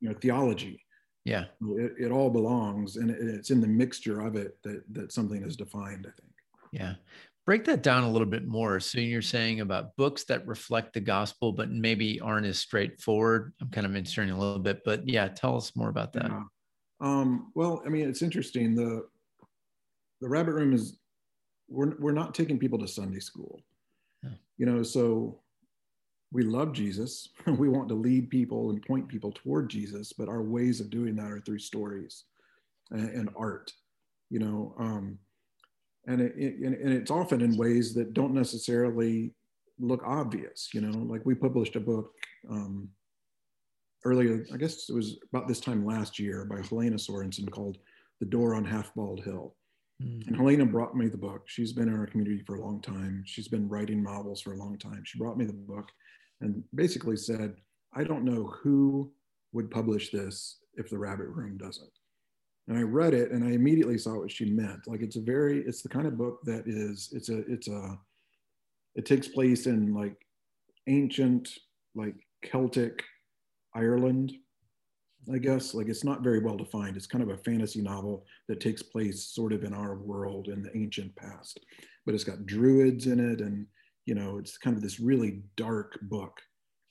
[0.00, 0.80] you know, theology
[1.24, 1.44] yeah.
[1.76, 5.56] It, it all belongs and it's in the mixture of it that that something is
[5.56, 6.32] defined i think.
[6.72, 6.94] Yeah.
[7.44, 8.78] Break that down a little bit more.
[8.78, 13.52] So you're saying about books that reflect the gospel but maybe aren't as straightforward.
[13.60, 16.30] I'm kind of inserting a little bit but yeah tell us more about that.
[16.30, 16.42] Yeah.
[17.00, 18.74] um, well i mean it's interesting.
[18.74, 19.06] The
[20.20, 20.98] the rabbit room is
[21.68, 23.60] we're, we're not taking people to sunday school.
[24.22, 24.30] Yeah.
[24.58, 25.41] you know so
[26.32, 27.28] we love Jesus.
[27.46, 31.14] we want to lead people and point people toward Jesus, but our ways of doing
[31.16, 32.24] that are through stories
[32.90, 33.72] and, and art,
[34.30, 34.74] you know.
[34.78, 35.18] Um,
[36.06, 39.32] and, it, it, and it's often in ways that don't necessarily
[39.78, 40.98] look obvious, you know.
[40.98, 42.12] Like we published a book
[42.50, 42.88] um,
[44.04, 47.78] earlier, I guess it was about this time last year by Helena Sorensen called
[48.20, 49.54] The Door on Half Bald Hill.
[50.02, 50.26] Mm.
[50.26, 51.42] And Helena brought me the book.
[51.46, 53.22] She's been in our community for a long time.
[53.26, 55.02] She's been writing novels for a long time.
[55.04, 55.90] She brought me the book
[56.42, 57.54] and basically said,
[57.94, 59.10] I don't know who
[59.52, 61.90] would publish this if the rabbit room doesn't.
[62.68, 64.86] And I read it and I immediately saw what she meant.
[64.86, 67.98] Like it's a very, it's the kind of book that is, it's a, it's a,
[68.94, 70.16] it takes place in like
[70.86, 71.48] ancient,
[71.94, 73.02] like Celtic
[73.74, 74.32] Ireland,
[75.32, 75.74] I guess.
[75.74, 76.96] Like it's not very well defined.
[76.96, 80.62] It's kind of a fantasy novel that takes place sort of in our world in
[80.62, 81.60] the ancient past.
[82.04, 83.66] But it's got druids in it and
[84.06, 86.38] you know it's kind of this really dark book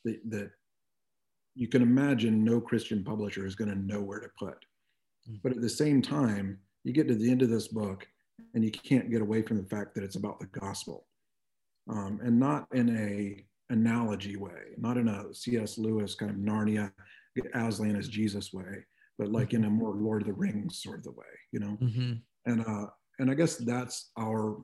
[0.05, 0.51] that, that
[1.55, 4.57] you can imagine no christian publisher is going to know where to put
[5.29, 5.39] mm.
[5.43, 8.07] but at the same time you get to the end of this book
[8.53, 11.05] and you can't get away from the fact that it's about the gospel
[11.89, 16.91] um, and not in a analogy way not in a cs lewis kind of narnia
[17.55, 18.83] aslan as jesus way
[19.17, 21.77] but like in a more lord of the rings sort of the way you know
[21.81, 22.13] mm-hmm.
[22.45, 22.87] and uh
[23.21, 24.57] and I guess that's our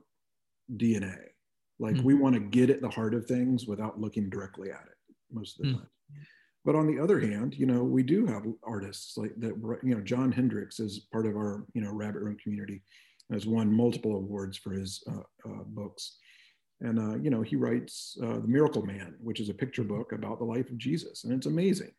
[0.76, 1.16] DNA.
[1.78, 2.02] Like Mm.
[2.04, 5.58] we want to get at the heart of things without looking directly at it most
[5.60, 5.76] of the Mm.
[5.78, 5.90] time.
[6.64, 9.56] But on the other hand, you know, we do have artists like that.
[9.82, 12.82] You know, John Hendrix is part of our you know Rabbit Room community,
[13.30, 16.18] has won multiple awards for his uh, uh, books,
[16.80, 20.12] and uh, you know he writes uh, The Miracle Man, which is a picture book
[20.12, 21.92] about the life of Jesus, and it's amazing.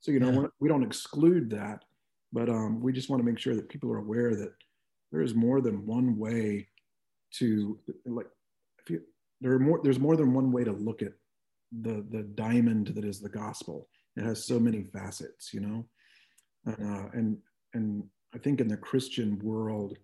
[0.00, 0.46] So you know Yeah.
[0.60, 1.84] we don't exclude that,
[2.32, 4.54] but um, we just want to make sure that people are aware that
[5.10, 6.68] there is more than one way
[7.32, 8.28] to like.
[8.78, 9.02] If you,
[9.40, 9.80] there are more.
[9.82, 11.12] There's more than one way to look at
[11.82, 13.88] the the diamond that is the gospel.
[14.16, 15.88] It has so many facets, you know,
[16.64, 17.38] and uh, and
[17.74, 19.98] and I think in the Christian world,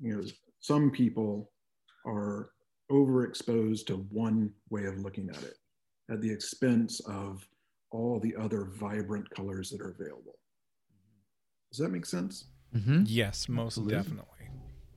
[0.00, 0.24] you know,
[0.60, 1.52] some people
[2.06, 2.50] are
[2.90, 5.56] overexposed to one way of looking at it
[6.10, 7.46] at the expense of
[7.90, 10.38] all the other vibrant colors that are available.
[11.70, 12.48] Does that make sense?
[12.74, 13.04] Mhm.
[13.06, 13.96] Yes, most Absolutely.
[13.96, 14.48] definitely.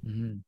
[0.06, 0.44] Mhm.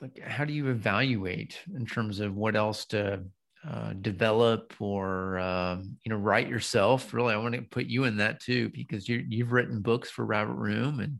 [0.00, 3.22] Like, how do you evaluate in terms of what else to
[3.68, 7.12] uh, develop or um, you know write yourself?
[7.12, 10.24] Really, I want to put you in that too because you you've written books for
[10.24, 11.18] Rabbit Room, and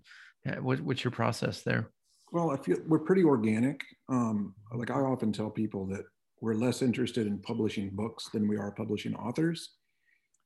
[0.49, 1.91] uh, what, what's your process there?
[2.33, 3.83] Well, I feel we're pretty organic.
[4.09, 6.05] Um, like I often tell people that
[6.41, 9.75] we're less interested in publishing books than we are publishing authors.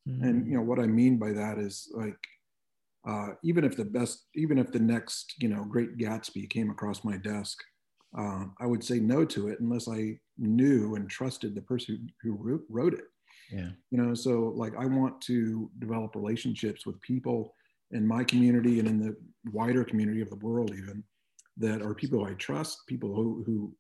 [0.07, 2.19] And you know what I mean by that is like
[3.09, 7.05] uh, even if the best, even if the next you know Great Gatsby came across
[7.05, 7.59] my desk,
[8.17, 12.33] uh, I would say no to it unless I knew and trusted the person who
[12.35, 13.05] wrote, wrote it.
[13.49, 17.55] yeah, You know, so like I want to develop relationships with people
[17.93, 19.17] in my community and in the
[19.53, 21.05] wider community of the world, even
[21.59, 23.77] that are people I trust, people who who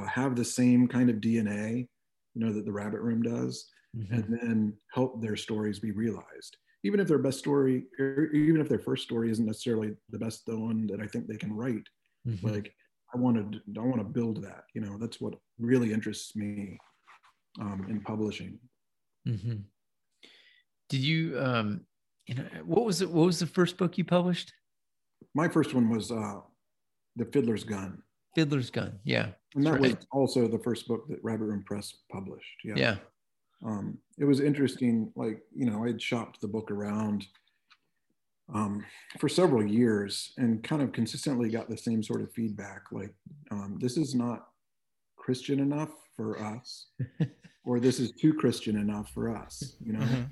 [0.00, 1.88] uh, have the same kind of DNA,
[2.34, 4.08] you know, that the Rabbit Room does Mhm.
[4.10, 6.56] and then help their stories be realized.
[6.84, 10.44] Even if their best story, or even if their first story isn't necessarily the best
[10.46, 11.82] the one that I think they can write,
[12.24, 12.36] Mhm.
[12.42, 12.74] like
[13.16, 14.64] I want to I want to build that.
[14.74, 16.78] You know, that's what really interests me
[17.58, 18.58] um, in publishing.
[19.26, 19.62] Mhm.
[20.90, 21.80] Did you um,
[22.26, 23.10] you know what was it?
[23.10, 24.52] What was the first book you published?
[25.34, 26.40] My first one was uh,
[27.16, 28.02] The Fiddler's Gun,
[28.34, 28.98] Fiddler's Gun.
[29.04, 32.64] Yeah, and that That's was also the first book that Rabbit Room Press published.
[32.64, 32.74] Yeah.
[32.76, 32.96] yeah.
[33.64, 35.10] um, it was interesting.
[35.16, 37.26] Like, you know, I'd shopped the book around
[38.52, 38.84] um,
[39.18, 42.82] for several years and kind of consistently got the same sort of feedback.
[42.92, 43.14] Like,
[43.50, 44.48] um, this is not
[45.16, 46.86] Christian enough for us,
[47.64, 50.00] or this is too Christian enough for us, you know?
[50.00, 50.28] Mhm.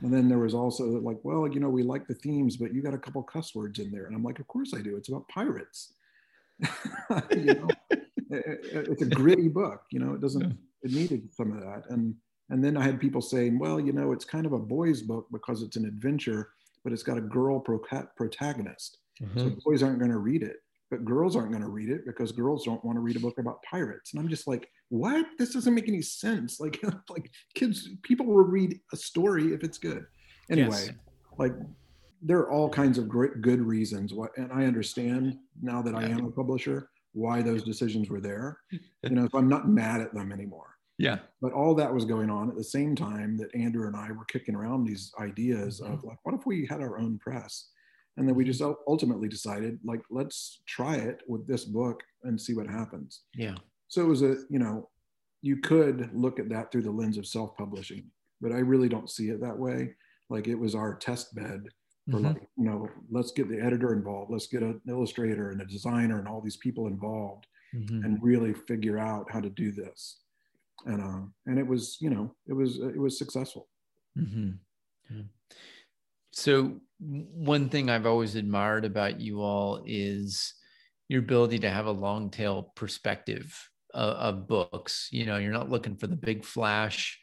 [0.00, 2.82] And then there was also like, well, you know, we like the themes, but you
[2.82, 4.06] got a couple cuss words in there.
[4.06, 4.96] And I'm like, of course I do.
[4.96, 5.94] It's about pirates.
[7.30, 7.68] you know,
[8.30, 9.82] It- it- it's a gritty book.
[9.92, 10.58] You know, it doesn't.
[10.82, 11.84] It needed some of that.
[11.90, 12.14] And
[12.50, 15.26] and then I had people saying, well, you know, it's kind of a boys' book
[15.30, 16.50] because it's an adventure,
[16.84, 18.98] but it's got a girl proca- protagonist.
[19.18, 19.62] So Mhm.
[19.64, 20.56] boys aren't going to read it,
[20.90, 23.38] but girls aren't going to read it because girls don't want to read a book
[23.38, 24.12] about pirates.
[24.12, 25.24] And I'm just like, what?
[25.38, 26.60] This doesn't make any sense.
[26.64, 30.04] Like, like kids, people will read a story if it's good.
[30.50, 30.90] Anyway, Yes.
[31.38, 31.54] like
[32.22, 36.04] there are all kinds of great good reasons why, and I understand now that I
[36.04, 38.58] am a publisher why those decisions were there.
[39.04, 41.18] You know, so I'm not mad at them anymore Yeah.
[41.40, 44.24] but all that was going on at the same time that Andrew and I were
[44.26, 47.70] kicking around these ideas of like, what if we had our own press?
[48.16, 52.54] And then we just ultimately decided, like, let's try it with this book and see
[52.54, 53.22] what happens.
[53.34, 53.56] Yeah.
[53.88, 54.88] So it was a, you know,
[55.42, 58.08] you could look at that through the lens of self-publishing,
[58.40, 59.94] but I really don't see it that way.
[60.30, 61.64] Like it was our test bed
[62.10, 62.24] for Mhm.
[62.24, 66.18] like, you know, let's get the editor involved, let's get an illustrator and a designer
[66.20, 68.04] and all these people involved Mhm.
[68.04, 70.23] and really figure out how to do this
[70.86, 73.68] and um and it was you know it was it was successful
[74.16, 74.58] Mhm.
[75.10, 75.22] Yeah.
[76.32, 80.54] So one thing I've always admired about you all is
[81.08, 83.56] your ability to have a long tail perspective
[83.92, 85.08] of, of books.
[85.12, 87.18] You know, you're not looking for the big flash,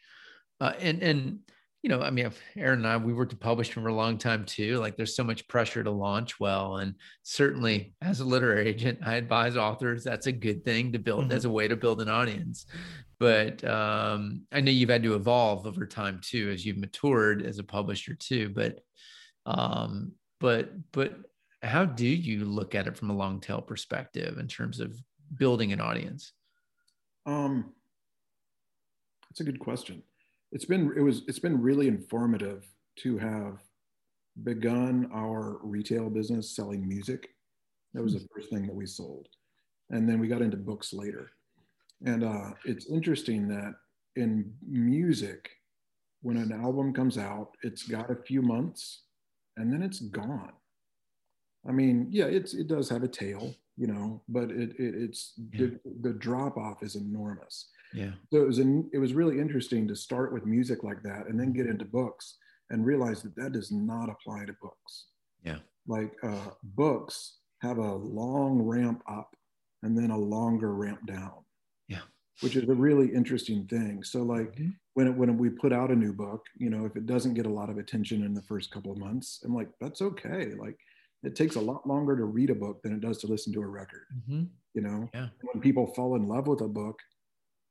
[0.60, 1.38] uh, and and
[1.82, 4.44] you know, I mean, Aaron and I we worked to publish for a long time
[4.44, 4.78] too.
[4.78, 9.16] Like, there's so much pressure to launch well, and certainly as a literary agent, I
[9.16, 12.66] advise authors that's a good thing to build as a way to build an audience
[13.22, 17.60] but um, I know you've had to evolve over time too as you've matured as
[17.60, 18.48] a publisher too.
[18.48, 18.80] But
[19.46, 21.14] um, but but
[21.62, 25.00] how do you look at it from a long tail perspective in terms of
[25.36, 26.32] building an audience?
[27.26, 27.72] um
[29.30, 30.02] that's a good question
[30.52, 32.66] it's been it was it's been really informative
[33.00, 33.58] to have
[34.44, 37.30] begun our retail business selling music.
[37.94, 39.28] That was the first thing that we sold.
[39.90, 41.32] And then we got into books later.
[42.04, 43.74] And uh, it's interesting that
[44.16, 45.50] in music
[46.22, 49.02] when an album comes out it's got a few months
[49.56, 50.52] and then it's gone.
[51.66, 55.32] I mean yeah it's it does have a tail you know, but it, it it's
[55.52, 55.66] Yeah.
[55.66, 57.70] the, the drop off is enormous.
[57.94, 58.12] Yeah.
[58.32, 61.38] So it was an, it was really interesting to start with music like that and
[61.38, 62.36] then get into books
[62.70, 65.06] and realize that that does not apply to books.
[65.44, 65.58] Yeah.
[65.86, 69.34] Like uh, books have a long ramp up
[69.82, 71.44] and then a longer ramp down.
[71.88, 72.00] Yeah.
[72.40, 74.02] Which is a really interesting thing.
[74.04, 74.74] So like Mhm.
[74.94, 77.46] when it, when we put out a new book, you know, if it doesn't get
[77.46, 80.54] a lot of attention in the first couple of months, I'm like, that's okay.
[80.54, 80.78] Like
[81.22, 83.60] it takes a lot longer to read a book than it does to listen to
[83.62, 84.06] a record.
[84.28, 84.48] Mhm.
[84.74, 85.28] You know, Yeah.
[85.52, 86.98] when people fall in love with a book,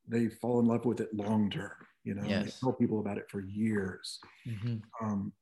[0.07, 1.73] they fall in love with it long term.
[2.03, 4.19] You know, and they tell people about it for years.
[4.47, 4.81] Mhm.
[5.01, 5.33] Um,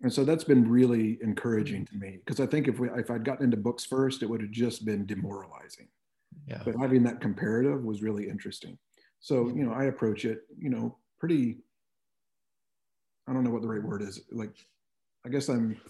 [0.00, 3.24] and so that's been really encouraging to me because I think if we if I'd
[3.24, 5.88] gotten into books first, it would have just been demoralizing.
[6.48, 6.62] Yeah.
[6.64, 8.76] But having that comparative was really interesting.
[9.20, 11.62] So you know, I approach it, you know, pretty.
[13.26, 14.20] I don't know what the right word is.
[14.32, 14.54] Like,
[15.24, 15.80] I guess I'm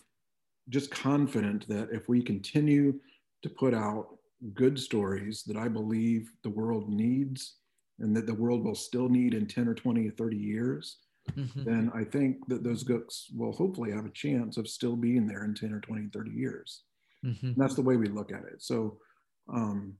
[0.68, 3.00] just confident that if we continue
[3.42, 4.18] to put out
[4.54, 7.58] good stories that I believe the world needs
[7.98, 11.00] and that the world will still need in 10 or 20 or 30 years,
[11.36, 11.64] Mhm.
[11.64, 15.44] then I think that those books will hopefully have a chance of still being there
[15.44, 16.84] in 10 or 20, or 30 years.
[17.24, 17.56] Mhm.
[17.56, 18.62] That's the way we look at it.
[18.62, 19.00] So
[19.48, 19.98] um,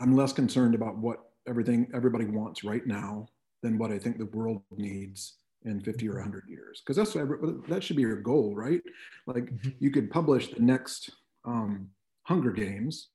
[0.00, 3.28] I'm less concerned about what everything everybody wants right now
[3.62, 6.80] than what I think the world needs in 50 or 100 years.
[6.80, 8.80] Because that's what that should be your goal, right?
[9.26, 9.74] Like Mhm.
[9.80, 11.10] you could publish the next
[11.44, 11.90] um,
[12.24, 13.10] Hunger Games,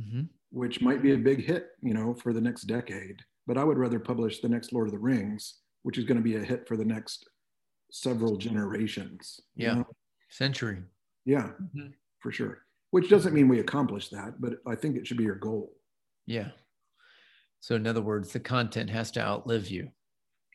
[0.00, 0.28] Mhm.
[0.50, 3.20] which might be a big hit, you know, for the next decade.
[3.48, 6.22] But I would rather publish the next Lord of the Rings, which is going to
[6.22, 7.28] be a hit for the next
[7.90, 9.40] several generations.
[9.56, 9.74] you Yeah.
[9.74, 9.96] know?
[10.30, 10.82] Century.
[11.24, 11.94] Yeah, Mhm.
[12.20, 12.64] for sure.
[12.90, 15.80] Which doesn't mean we accomplish that, but I think it should be your goal.
[16.26, 16.52] Yeah.
[17.60, 19.92] So in other words, the content has to outlive you.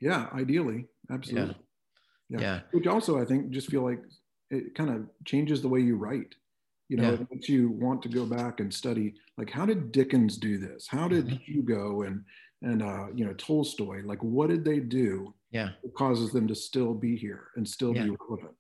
[0.02, 1.56] Yeah, ideally, absolutely.
[2.30, 2.40] Yeah.
[2.40, 2.42] Yeah.
[2.42, 2.62] Yeah.
[2.72, 4.02] Which also I think just feel like
[4.52, 6.36] it kind of changes the way you write.
[6.88, 7.20] You know, Yeah.
[7.22, 10.88] it makes you want to go back and study like how did Dickens do this?
[10.88, 11.40] How did Mhm.
[11.40, 12.24] Hugo and
[12.62, 15.72] and uh, you know Tolstoy like what did they do Yeah.
[15.82, 18.58] that causes them to still be here and still be relevant?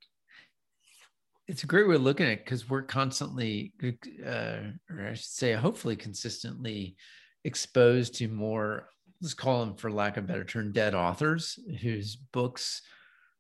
[1.48, 3.74] It's a great way of looking at it because we're constantly,
[4.24, 6.96] uh, or I should say, hopefully consistently
[7.44, 8.90] exposed to more,
[9.22, 12.82] let's call them, for lack of a better term, dead authors whose books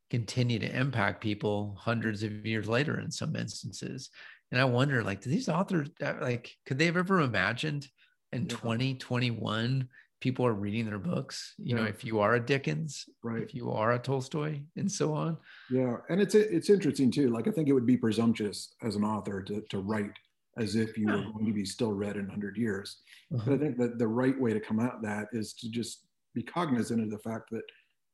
[0.09, 4.09] continue to impact people hundreds of years later in some instances.
[4.51, 7.87] And I wonder, like, do these authors, uh, like, could they have ever imagined
[8.31, 8.47] in Yeah.
[8.47, 9.89] 2021
[10.21, 11.53] people are reading their books?
[11.59, 13.43] You know, if you are a Dickens, Right.
[13.43, 15.37] if you are a Tolstoy, and so on.
[15.69, 17.29] Yeah, and it's it's interesting too.
[17.29, 20.11] Like I think it would be presumptuous as an author to to write
[20.57, 22.97] as if you were going to be still read in 100 years.
[23.33, 23.43] Uh-huh.
[23.45, 26.43] But I think that the right way to come at that is to just be
[26.43, 27.63] cognizant of the fact that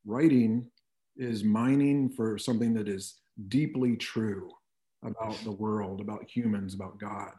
[0.05, 0.69] writing
[1.17, 4.51] is mining for something that is deeply true
[5.03, 7.33] about the world, about humans, about God.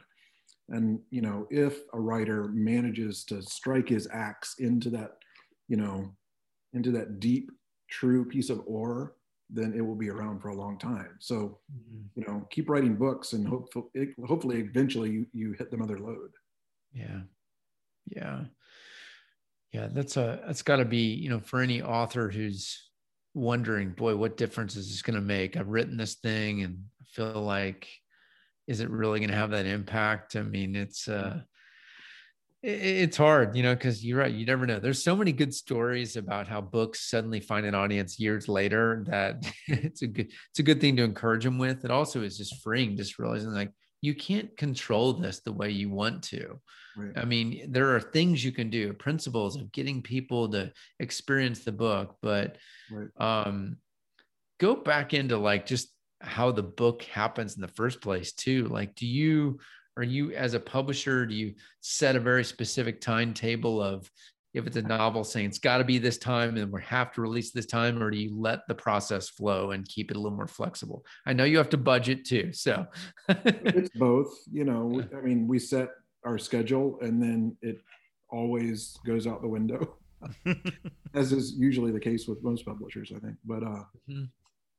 [0.69, 5.13] And you know, if a writer manages to strike his axe into that,
[5.69, 6.11] you know,
[6.73, 7.51] into that deep,
[7.89, 9.15] true piece of ore,
[9.49, 11.17] then it will be around for a long time.
[11.21, 12.09] So, Mhm.
[12.17, 16.33] you know, keep writing books and hopefully, hopefully eventually you, you hit the mother lode.
[16.93, 17.23] Yeah.
[18.07, 18.47] Yeah.
[19.73, 22.91] Yeah, that's a that's got to be, you know, for any author who's
[23.35, 25.57] wondering, boy, what difference is this going to make?
[25.57, 27.89] I've written this thing and I feel like
[28.67, 30.35] is it really going to have that impact?
[30.35, 31.43] I mean, it's uh
[32.69, 34.33] it's hard, you know, because you're right.
[34.33, 34.81] You never know.
[34.81, 39.49] There's so many good stories about how books suddenly find an audience years later that
[39.69, 41.85] it's a good it's a good thing to encourage them with.
[41.85, 43.71] It also is just freeing, just realizing like
[44.03, 46.61] you can't control this the way you want to.
[46.97, 47.17] Right.
[47.17, 51.73] I mean, there are things you can do, principles of getting people to experience the
[51.73, 52.57] book, but
[52.91, 53.09] Right.
[53.19, 53.77] um,
[54.59, 58.65] go back into like just how the book happens in the first place too.
[58.65, 59.59] Like, do you
[59.97, 64.11] are you as a publisher, do you set a very specific timetable of
[64.55, 67.21] if it's a novel saying it's got to be this time and we have to
[67.21, 70.37] release this time, or do you let the process flow and keep it a little
[70.37, 71.05] more flexible?
[71.27, 72.87] I know you have to budget too, so
[73.29, 75.91] it's both you know i mean we set
[76.25, 77.79] our schedule and then it
[78.31, 79.97] always goes out the window
[81.15, 84.29] as is usually the case with most publishers i think but uh Mhm.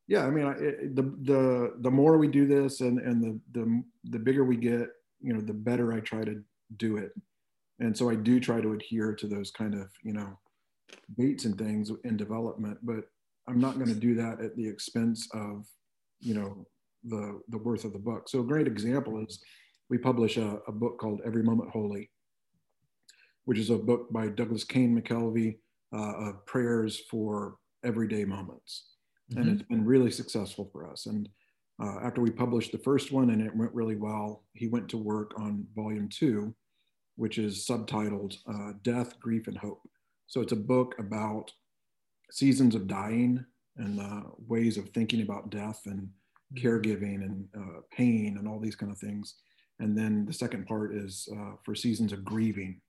[0.08, 3.40] yeah i mean I, it, the the the more we do this and and the
[3.52, 4.90] the the bigger we get
[5.22, 6.44] you know the better i try to
[6.78, 7.12] do it.
[7.80, 10.38] And so i do try to adhere to those kind of you know
[11.18, 13.04] dates and things in development but
[13.48, 15.66] i'm not going to do that at the expense of
[16.20, 16.66] you know
[17.04, 18.28] the the worth of the book.
[18.28, 19.40] So a great example is
[19.90, 22.10] we publish a, a book called every moment holy
[23.46, 25.58] which is a book by Douglas Kaine McKelvey
[25.94, 27.56] uh, of prayers for
[27.86, 28.88] everyday moments.
[29.38, 29.54] And Mhm.
[29.54, 31.06] it's been really successful for us.
[31.06, 31.30] And
[31.82, 34.98] uh, after we published the first one and it went really well, he went to
[34.98, 36.54] work on volume two,
[37.16, 39.82] which is subtitled uh, Death, Grief, and Hope.
[40.28, 41.52] So it's a book about
[42.32, 43.46] seasons of dying
[43.78, 46.10] and uh, ways of thinking about death and
[46.56, 49.36] caregiving and uh, pain and all these kind of things.
[49.80, 52.82] And then the second part is uh, for seasons of grieving.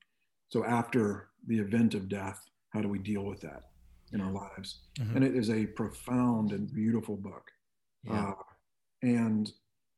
[0.48, 3.64] So after the event of death, how do we deal with that
[4.12, 4.80] in our lives?
[4.98, 5.16] Mhm.
[5.16, 7.50] And it is a profound and beautiful book.
[8.04, 8.30] Yeah.
[8.30, 8.34] Uh,
[9.02, 9.52] and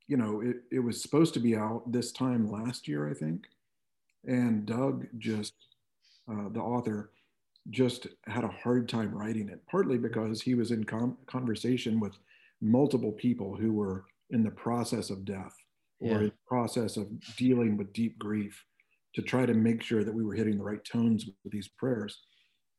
[0.08, 3.46] you know, it, it was supposed to be out this time last year, I think.
[4.26, 5.54] And Doug just,
[6.28, 7.12] uh, the author,
[7.70, 12.14] just had a hard time writing it, partly because he was in com- conversation with
[12.60, 15.54] multiple people who were in the process of death
[16.00, 16.18] or Yeah.
[16.18, 18.64] in the process of dealing with deep grief
[19.14, 22.18] to try to make sure that we were hitting the right tones with these prayers.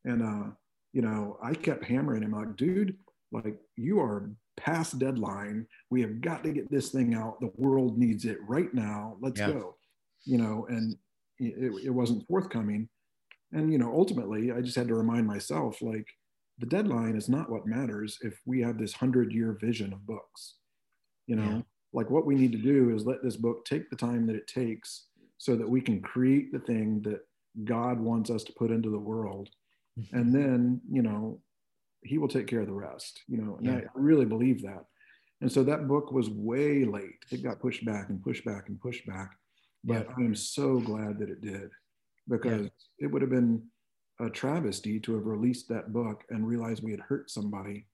[0.03, 0.51] And, uh,
[0.91, 2.97] you know, I kept hammering him like, dude,
[3.31, 5.65] like you are past deadline.
[5.89, 7.39] We have got to get this thing out.
[7.39, 9.17] The world needs it right now.
[9.21, 9.51] Let's Yeah.
[9.51, 9.75] go.
[10.25, 10.95] You know, and
[11.39, 12.89] it, it wasn't forthcoming.
[13.53, 16.07] And, you know, ultimately, I just had to remind myself like,
[16.59, 20.57] the deadline is not what matters if we have this hundred year vision of books.
[21.25, 21.61] You know, Yeah.
[21.93, 24.47] like what we need to do is let this book take the time that it
[24.47, 25.07] takes
[25.37, 27.21] so that we can create the thing that
[27.63, 29.49] God wants us to put into the world.
[29.99, 30.15] Mm-hmm.
[30.17, 31.41] And then, you know,
[32.03, 34.85] he will take care of the rest, you know, and I really believe that.
[35.41, 37.23] And so that book was way late.
[37.31, 39.31] It got pushed back and pushed back and pushed back.
[39.83, 40.13] But Yeah.
[40.17, 41.71] I am so glad that it did
[42.27, 43.63] because it would have been
[44.19, 47.87] a travesty to have released that book and realized we had hurt somebody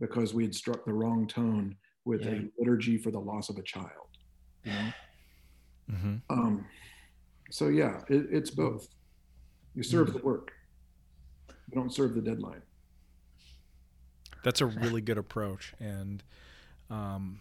[0.00, 2.32] because we had struck the wrong tone with Yeah.
[2.32, 4.08] a liturgy for the loss of a child.
[4.64, 4.92] You know?
[5.90, 6.66] hmm Um,
[7.50, 8.88] so yeah, it, it's both.
[9.74, 10.12] You serve Mm.
[10.14, 10.52] the work.
[11.68, 12.62] You don't serve the deadline.
[14.42, 16.22] That's a really good approach and
[16.90, 17.40] um,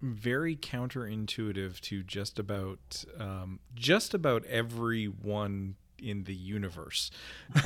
[0.00, 7.10] very counterintuitive to just about um, just about everyone in the universe.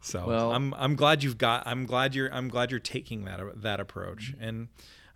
[0.00, 3.40] so Well- I'm I'm glad you've got I'm glad you're I'm glad you're taking that
[3.62, 4.68] that approach and.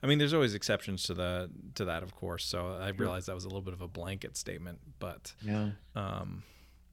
[0.02, 2.46] I mean, there's always exceptions to the to that, of course.
[2.46, 5.72] So I realized that was a little bit of a blanket statement, but Yeah.
[5.94, 6.42] um,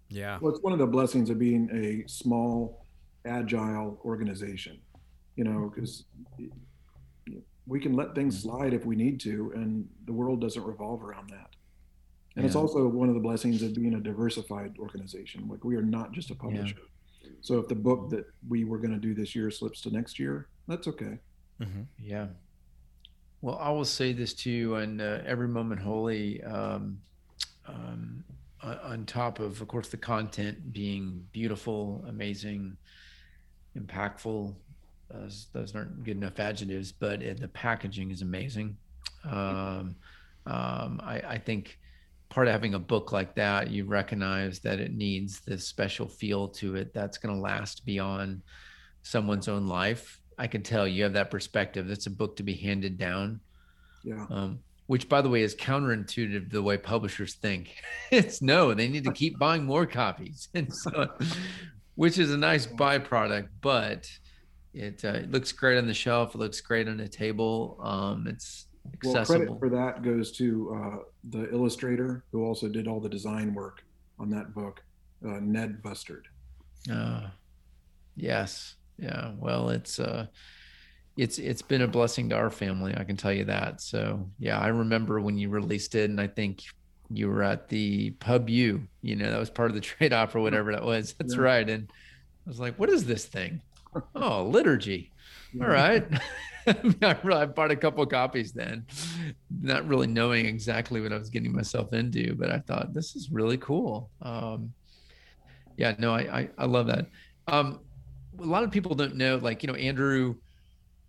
[0.10, 2.86] yeah, Well, it's one of the blessings of being a small,
[3.28, 4.80] agile organization,
[5.36, 6.05] you know, because
[7.65, 11.30] we can let things slide if we need to, and the world doesn't revolve around
[11.30, 11.49] that.
[12.36, 15.47] And it's also one of the blessings of being a diversified organization.
[15.49, 16.78] Like we are not just a publisher.
[17.41, 20.17] So if the book that we were going to do this year slips to next
[20.19, 21.17] year, that's okay.
[21.61, 22.28] hmm Yeah.
[23.41, 26.99] Well, I will say this to you, and uh, every moment holy, um,
[27.67, 28.23] um,
[28.61, 32.78] on- on top of, of course, the content being beautiful, amazing,
[33.78, 34.53] impactful.
[35.09, 38.75] Those, those aren't good enough adjectives, but uh, the packaging is amazing.
[39.23, 39.95] Um,
[40.45, 41.80] um, I, I think
[42.30, 46.47] part of having a book like that, you recognize that it needs this special feel
[46.49, 48.41] to it that's going to last beyond
[49.01, 50.19] someone's own life.
[50.38, 51.88] I can tell you have that perspective.
[51.88, 53.39] That's a book to be handed down,
[54.03, 54.25] Yeah.
[54.30, 57.75] um, which, by the way, is counterintuitive to the way publishers think.
[58.11, 61.09] it's no, they need to keep buying more copies, and so,
[61.98, 63.50] which is a nice byproduct.
[63.60, 64.10] But
[64.74, 66.34] it, uh, it looks great on the shelf.
[66.36, 67.80] It looks great on the table.
[67.84, 68.68] Um, it's
[69.04, 69.60] Well, credit accessible.
[69.60, 70.98] for that goes to uh,
[71.30, 73.84] the illustrator who also did all the design work
[74.20, 74.82] on that book,
[75.28, 76.28] uh, Ned Bustard.
[76.91, 77.28] Uh,
[78.16, 78.76] yes.
[78.98, 79.34] Yeah.
[79.38, 80.28] Well, it's uh
[81.18, 83.82] it's it's been a blessing to our family, I can tell you that.
[83.82, 86.62] So yeah, I remember when you released it and I think
[87.10, 90.36] you were at the pub U, you know, that was part of the trade off
[90.36, 91.14] or whatever that was.
[91.20, 91.41] That's Yeah.
[91.41, 91.70] right.
[91.70, 93.62] And I was like, what is this thing?
[94.16, 95.12] Oh, liturgy.
[95.60, 96.05] All right.
[96.68, 97.14] I
[97.45, 98.86] bought a couple of copies then,
[99.49, 103.32] not really knowing exactly what I was getting myself into, but I thought this is
[103.32, 104.12] really cool.
[104.22, 104.74] Um,
[105.78, 107.08] yeah, no, I, I, I love that.
[107.47, 107.80] Um,
[108.39, 110.36] a lot of people don't know, like, you know, Andrew,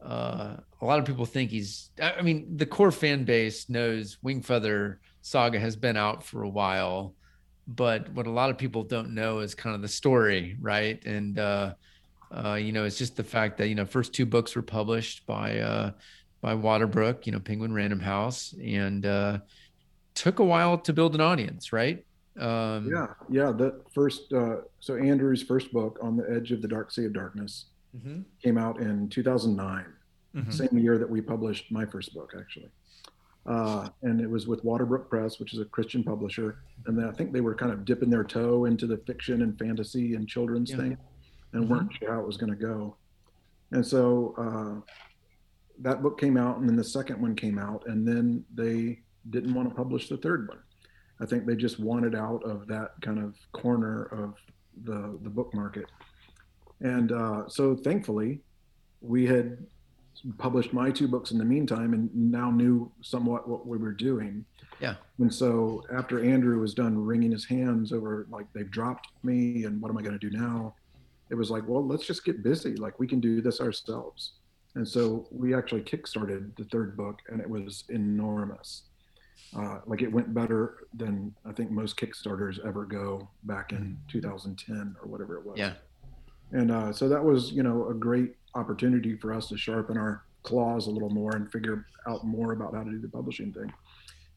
[0.04, 4.18] uh, a lot of people think he's, I I mean, the core fan base knows
[4.24, 4.96] Wingfeather
[5.28, 7.14] Saga has been out for a while,
[7.66, 11.04] but what a lot of people don't know is kind of the story, right?
[11.04, 11.74] And, uh,
[12.32, 15.26] uh, you know, it's just the fact that, you know, first two books were published
[15.26, 15.90] by, uh,
[16.40, 19.38] by Waterbrook, you know, Penguin Random House, and, uh,
[20.14, 22.04] took a while to build an audience, right?
[22.38, 23.52] Um, Yeah, yeah.
[23.52, 27.12] The first, uh, so Andrew's first book, On the Edge of the Dark Sea of
[27.12, 28.24] Darkness, mhm.
[28.42, 29.84] came out in 2009,
[30.34, 30.52] Mhm.
[30.52, 32.70] same year that we published my first book, actually.
[33.48, 36.58] Uh, and it was with Waterbrook Press, which is a Christian publisher.
[36.86, 39.58] And then I think they were kind of dipping their toe into the fiction and
[39.58, 40.76] fantasy and children's Yeah.
[40.76, 40.98] thing
[41.54, 42.96] and weren't sure how it was going to go.
[43.72, 44.92] And so uh,
[45.80, 49.54] that book came out, and then the second one came out, and then they didn't
[49.54, 50.58] want to publish the third one.
[51.20, 54.34] I think they just wanted out of that kind of corner of
[54.84, 55.86] the the book market.
[56.80, 58.40] And uh, so thankfully,
[59.00, 59.66] we had
[60.38, 64.44] published my two books in the meantime and now knew somewhat what we were doing.
[64.80, 64.94] Yeah.
[65.18, 69.80] And so after Andrew was done wringing his hands over like they've dropped me and
[69.80, 70.74] what am I going to do now?
[71.30, 72.74] It was like, well, let's just get busy.
[72.74, 74.32] Like we can do this ourselves.
[74.74, 78.84] And so we actually kickstarted the third book and it was enormous.
[79.56, 84.96] Uh, like it went better than I think most Kickstarters ever go back in 2010
[85.00, 85.58] or whatever it was.
[85.58, 85.72] Yeah.
[86.52, 90.24] And uh, so that was, you know, a great opportunity for us to sharpen our
[90.42, 93.72] claws a little more and figure out more about how to do the publishing thing.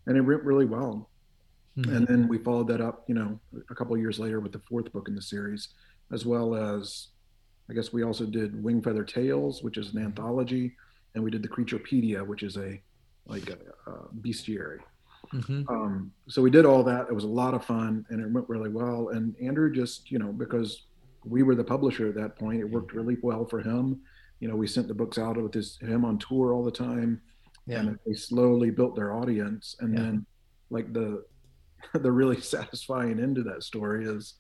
[0.07, 1.09] And it went really well.
[1.77, 1.95] Mhm.
[1.95, 3.39] And then we followed that up, you know,
[3.69, 5.69] a couple of years later with the fourth book in the series,
[6.11, 7.07] as well as,
[7.69, 10.75] I guess we also did Wingfeather Tales, which is an anthology,
[11.15, 12.81] and we did the Creaturepedia, which is a
[13.27, 13.57] like a,
[13.89, 14.79] a bestiary.
[15.31, 15.69] Mhm.
[15.69, 17.07] Um, so we did all that.
[17.07, 19.09] It was a lot of fun, and it went really well.
[19.09, 20.87] And Andrew just, you know, because
[21.25, 24.01] we were the publisher at that point, it worked really well for him.
[24.39, 27.21] You know, we sent the books out with his him on tour all the time,
[27.67, 27.79] Yeah.
[27.79, 29.75] and they slowly built their audience.
[29.79, 30.01] And Yeah.
[30.01, 30.25] then,
[30.69, 31.23] like the
[31.93, 34.35] the really satisfying end of that story is,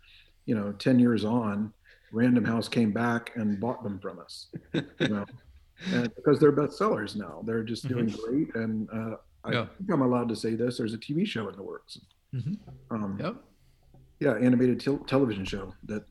[0.45, 1.73] you know, ten years on,
[2.11, 4.49] Random House came back and bought them from us.
[4.73, 5.25] You know,
[5.93, 8.53] and because they're bestsellers now, they're just doing great.
[8.55, 9.67] And uh, I Yeah.
[9.77, 10.77] think I'm allowed to say this.
[10.77, 11.99] There's a TV show in the works.
[12.33, 12.57] Mhm.
[12.91, 13.35] Um, Yep.
[14.19, 16.03] Yeah, animated tel- television show that,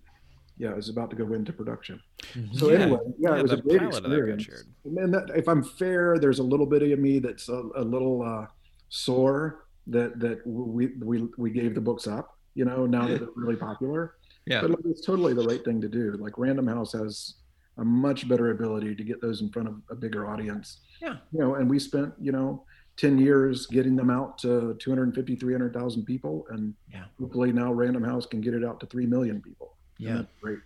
[0.61, 1.99] yeah, is about to go into production.
[2.35, 2.55] Mhm.
[2.55, 2.79] So Yeah.
[2.81, 4.65] anyway, yeah, Yeah, it was a great experience.
[4.85, 8.23] And that, if I'm fair, there's a little bit of me that's a, a little
[8.23, 8.47] uh,
[8.91, 12.37] sore that that we we we gave the books up.
[12.55, 14.17] You know, now that they're really popular.
[14.47, 14.61] Yeah.
[14.61, 16.13] But like, it's totally the right thing to do.
[16.19, 17.35] Like Random House has
[17.79, 20.81] a much better ability to get those in front of a bigger audience.
[21.01, 21.17] Yeah.
[21.33, 22.65] You know, and we spent, you know,
[22.97, 26.47] 10 years getting them out to 250, 300,000 people.
[26.51, 27.05] And Yeah.
[27.19, 29.77] hopefully now Random House can get it out to 3 million people.
[30.05, 30.23] And Yeah.
[30.23, 30.59] that's great.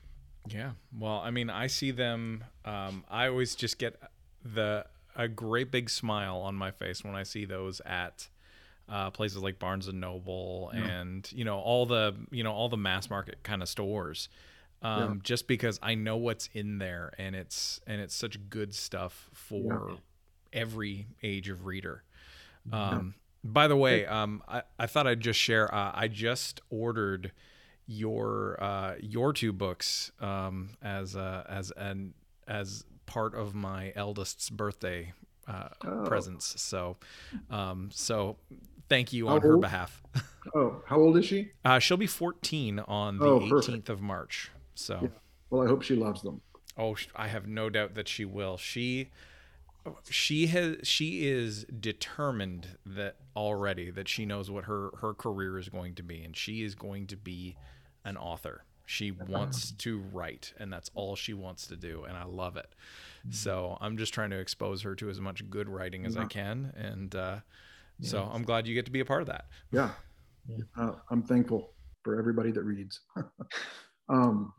[0.47, 0.72] Yeah.
[0.99, 2.45] Well, I mean, I see them.
[2.64, 4.01] Um, I always just get
[4.45, 8.28] the a great big smile on my face when I see those at
[8.89, 12.76] uh, places like Barnes and Noble and you know all the you know all the
[12.76, 14.28] mass market kind of stores.
[14.82, 19.30] Um, Just because I know what's in there and it's and it's such good stuff
[19.32, 20.01] for
[20.53, 22.05] every age of reader.
[22.72, 25.72] Um, By the way, um, I, I thought I'd just share.
[25.74, 27.32] Uh, I just ordered
[27.87, 32.14] your uh, your two books um, as uh, as an
[32.49, 35.12] as part of my eldest's birthday
[35.47, 36.05] uh, Oh.
[36.05, 36.61] presents.
[36.61, 36.97] So
[37.51, 38.37] um, so
[38.89, 40.03] thank you How on her behalf.
[40.55, 41.53] Oh, how old is she?
[41.64, 43.89] Uh, she'll be 14 on the Oh, 18th perfect.
[43.89, 44.51] of March.
[44.74, 44.99] So.
[45.03, 45.09] Yeah.
[45.49, 46.43] Well, I hope she loves them.
[46.76, 48.59] Oh, I have no doubt that she will.
[48.59, 49.09] She
[50.09, 55.68] she has she is determined that already that she knows what her her career is
[55.68, 57.57] going to be and she is going to be
[58.05, 58.64] an author.
[58.87, 62.74] She wants to write and that's all she wants to do and I love it.
[63.30, 66.72] So, I'm just trying to expose her to as much good writing as I can
[66.76, 67.37] and uh
[68.03, 69.47] so I'm glad you get to be a part of that.
[69.70, 69.91] Yeah.
[70.49, 70.59] Yeah.
[70.76, 71.72] Uh, I'm thankful
[72.03, 73.01] for everybody that reads.
[74.09, 74.53] um,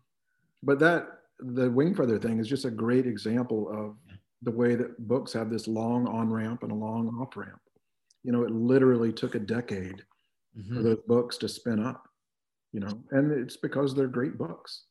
[0.64, 1.08] but that,
[1.40, 3.98] the Wingfeather thing is just a great example of
[4.42, 7.60] the way that books have this long on ramp and a long off ramp.
[8.24, 10.04] You know, it literally took a decade
[10.54, 10.84] for Mhm.
[10.84, 12.08] those books to spin up,
[12.72, 14.86] you know, and it's because they're great books.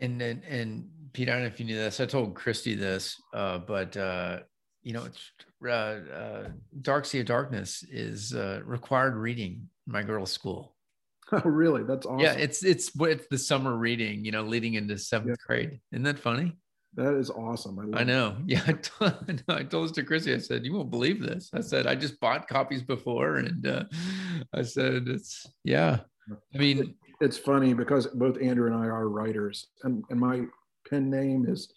[0.00, 2.00] And and and Pete, I don't know if you knew this.
[2.00, 4.40] I told Christy this, uh, but uh,
[4.82, 5.32] you know, it's
[5.64, 6.50] uh, uh,
[6.82, 10.74] Dark Sea of Darkness is uh, required reading in my girls' school.
[11.30, 11.82] Oh, really?
[11.82, 12.20] That's awesome.
[12.20, 15.78] Yeah, it's it's it's the summer reading, you know, leading into seventh grade.
[15.92, 16.56] Isn't that funny?
[16.98, 17.94] That is awesome.
[17.94, 18.36] I, I know.
[18.44, 20.34] Yeah, I told, I told this to Chrissy.
[20.34, 23.84] I said, "You won't believe this." I said, "I just bought copies before," and uh,
[24.54, 26.00] I said, "It's yeah."
[26.54, 30.42] I mean, it's funny because both Andrew and I are writers, and, and my
[30.90, 31.72] pen name is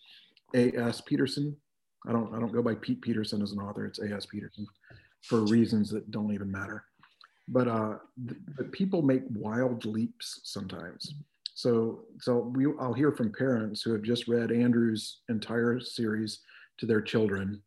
[0.56, 1.02] A.S.
[1.02, 1.56] Peterson.
[2.08, 3.86] I don't I don't go by Pete Peterson as an author.
[3.86, 4.26] It's A.S.
[4.26, 4.66] Peterson
[5.22, 6.84] for reasons that don't even matter.
[7.48, 7.98] But uh,
[8.28, 11.14] th- but people make wild leaps sometimes.
[11.62, 16.40] So so we I'll hear from parents who have just read Andrew's entire series
[16.80, 17.62] to their children,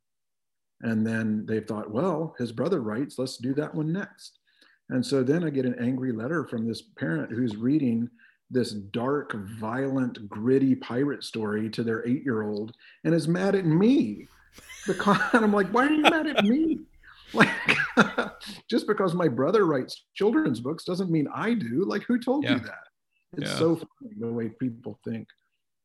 [0.83, 3.19] and then they've thought, well, his brother writes.
[3.19, 4.39] Let's do that one next.
[4.91, 8.11] And so then I get an angry letter from this parent who's reading
[8.51, 12.75] this dark, violent, gritty pirate story to their eight year old
[13.05, 14.27] and is mad at me.
[14.87, 16.81] Because and I'm like, why are you mad at me?
[17.33, 17.49] Like,
[18.71, 21.85] just because my brother writes children's books doesn't mean I do.
[21.85, 22.53] Like, who told Yeah.
[22.53, 22.84] you that?
[23.37, 23.59] It's Yeah.
[23.59, 25.29] so funny the way people think.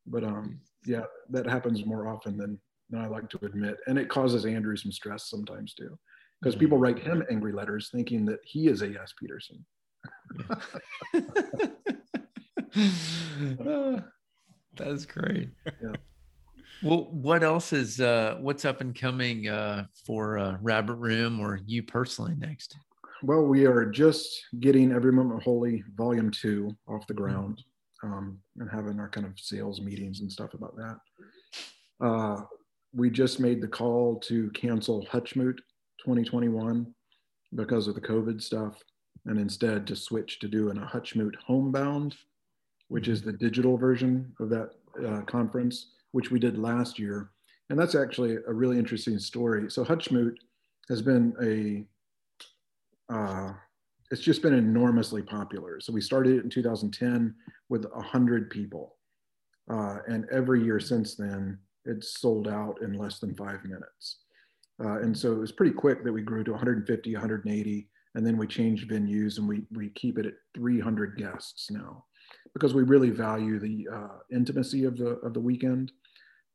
[0.06, 4.10] But um, yeah, that happens more often than than I like to admit, and it
[4.10, 5.98] causes Andrew some stress sometimes too,
[6.42, 9.14] because people write him angry letters thinking that he is A.S.
[9.20, 9.64] Peterson.
[14.76, 15.50] That's great.
[15.66, 15.94] Yeah.
[16.82, 21.60] Well, what else is uh, what's up and coming uh, for uh, Rabbit Room or
[21.66, 22.76] you personally next?
[23.22, 27.62] Well, we are just getting Every Moment Holy Volume Two off the ground,
[28.02, 30.98] um, and having our kind of sales meetings and stuff about that.
[32.06, 32.44] Uh,
[32.94, 35.58] we just made the call to cancel Hutchmoot
[36.00, 36.94] 2021
[37.56, 38.82] because of the COVID stuff,
[39.26, 42.16] and instead to switch to doing a Hutchmoot Homebound,
[42.88, 44.70] which is the digital version of that
[45.06, 47.32] uh, conference, which we did last year.
[47.70, 49.70] And that's actually a really interesting story.
[49.70, 50.36] So Hutchmoot
[50.88, 51.86] has been a
[53.10, 53.54] uh,
[54.12, 55.80] it's just been enormously popular.
[55.80, 57.34] So we started it in 2010
[57.70, 58.96] with 100 people.
[59.72, 64.20] Uh, and every year since then, it's sold out in less than five minutes.
[64.84, 68.38] Uh, and so it was pretty quick that we grew to 150, 180, and then
[68.38, 72.06] we changed venues and we, we keep it at 300 guests now
[72.54, 75.92] because we really value the uh, intimacy of the, of the weekend.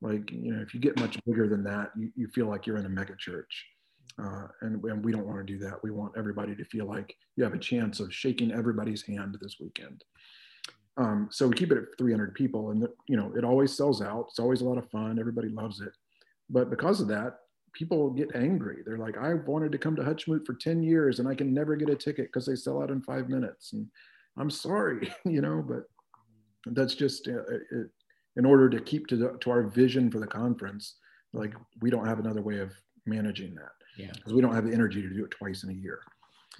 [0.00, 2.78] Like, you know, if you get much bigger than that, you, you feel like you're
[2.78, 3.66] in a mega church.
[4.22, 5.82] Uh, and, and we don't want to do that.
[5.82, 9.57] We want everybody to feel like you have a chance of shaking everybody's hand this
[9.61, 10.05] weekend.
[10.96, 14.26] Um, so we keep it at 300 people, and you know it always sells out.
[14.28, 15.18] It's always a lot of fun.
[15.18, 15.92] Everybody loves it,
[16.48, 17.38] but because of that,
[17.72, 18.82] people get angry.
[18.86, 21.74] They're like, "I wanted to come to Hutchmoot for 10 years, and I can never
[21.74, 23.88] get a ticket because they sell out in five minutes." And
[24.36, 25.82] I'm sorry, you know, but
[26.72, 27.90] that's just uh, it,
[28.36, 30.94] in order to keep to the, to our vision for the conference.
[31.32, 32.70] Like we don't have another way of
[33.07, 34.12] managing that Yeah.
[34.14, 36.01] because we don't have the energy to do it twice in a year.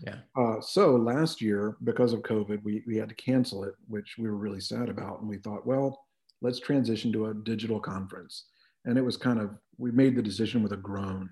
[0.05, 0.16] Yeah.
[0.37, 4.28] Uh, so last year, because of COVID, we, we had to cancel it, which we
[4.28, 5.20] were really sad about.
[5.20, 6.05] And we thought, well,
[6.43, 8.47] let's transition to a digital conference.
[8.85, 11.30] And it was kind of, we made the decision with a groan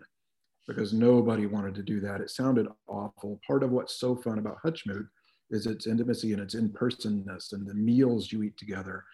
[0.68, 2.20] because nobody wanted to do that.
[2.20, 3.40] It sounded awful.
[3.46, 5.06] Part of what's so fun about Hutchmoot
[5.50, 9.04] is its intimacy and its in-personness and the meals you eat together.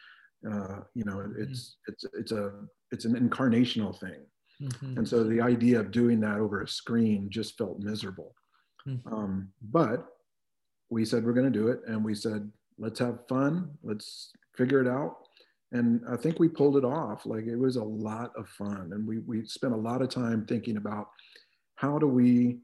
[0.48, 2.52] Uh, you know, it's, it's, it's a,
[2.92, 4.20] it's an incarnational thing.
[4.60, 4.96] Mhm.
[4.98, 8.34] And so the idea of doing that over a screen just felt miserable.
[8.86, 9.06] Mhm.
[9.12, 10.08] Um, but
[10.90, 14.80] we said we're going to do it, and we said let's have fun, let's figure
[14.80, 15.28] it out.
[15.72, 17.26] And I think we pulled it off.
[17.26, 20.46] Like it was a lot of fun, and we we spent a lot of time
[20.46, 21.08] thinking about
[21.76, 22.62] how do we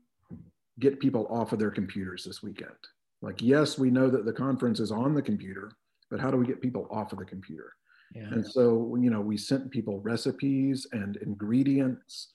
[0.80, 2.76] get people off of their computers this weekend.
[3.22, 5.72] Like yes, we know that the conference is on the computer,
[6.11, 7.72] but how do we get people off of the computer?
[8.15, 8.29] Yeah.
[8.31, 12.33] And so, you know, we sent people recipes and ingredients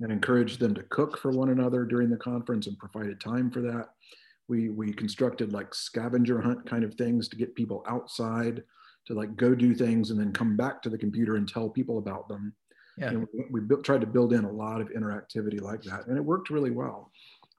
[0.00, 3.60] and encouraged them to cook for one another during the conference and provided time for
[3.62, 3.90] that.
[4.48, 8.62] We, we constructed like scavenger hunt kind of things to get people outside
[9.06, 11.98] to like go do things and then come back to the computer and tell people
[11.98, 12.54] about them.
[12.96, 13.08] Yeah.
[13.08, 16.06] And we, we built, tried to build in a lot of interactivity like that.
[16.06, 17.10] And it worked really well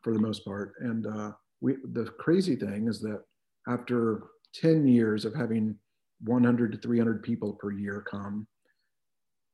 [0.01, 0.73] for the most part.
[0.79, 1.31] And uh,
[1.61, 3.23] we, the crazy thing is that
[3.67, 4.23] after
[4.55, 5.75] 10 years of having
[6.23, 8.47] 100 to 300 people per year come.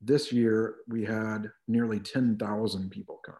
[0.01, 3.35] This year, we had nearly 10,000 people come,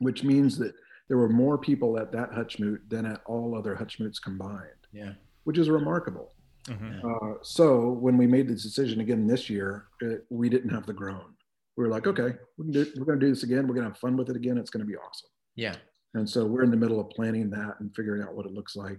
[0.00, 0.74] which means that
[1.08, 5.14] there were more people at that Hutchmoot than at all other Hutchmoots combined, Yeah.
[5.44, 6.34] which is remarkable.
[6.66, 7.02] Mhm.
[7.04, 10.92] Uh, so when we made the decision again this year, it, we didn't have the
[10.92, 11.34] groan.
[11.76, 13.66] We were like, okay, we do, we're going to do this again.
[13.66, 14.58] We're going to have fun with it again.
[14.58, 15.30] It's going to be awesome.
[15.56, 15.76] Yeah.
[16.14, 18.76] And so we're in the middle of planning that and figuring out what it looks
[18.76, 18.98] like,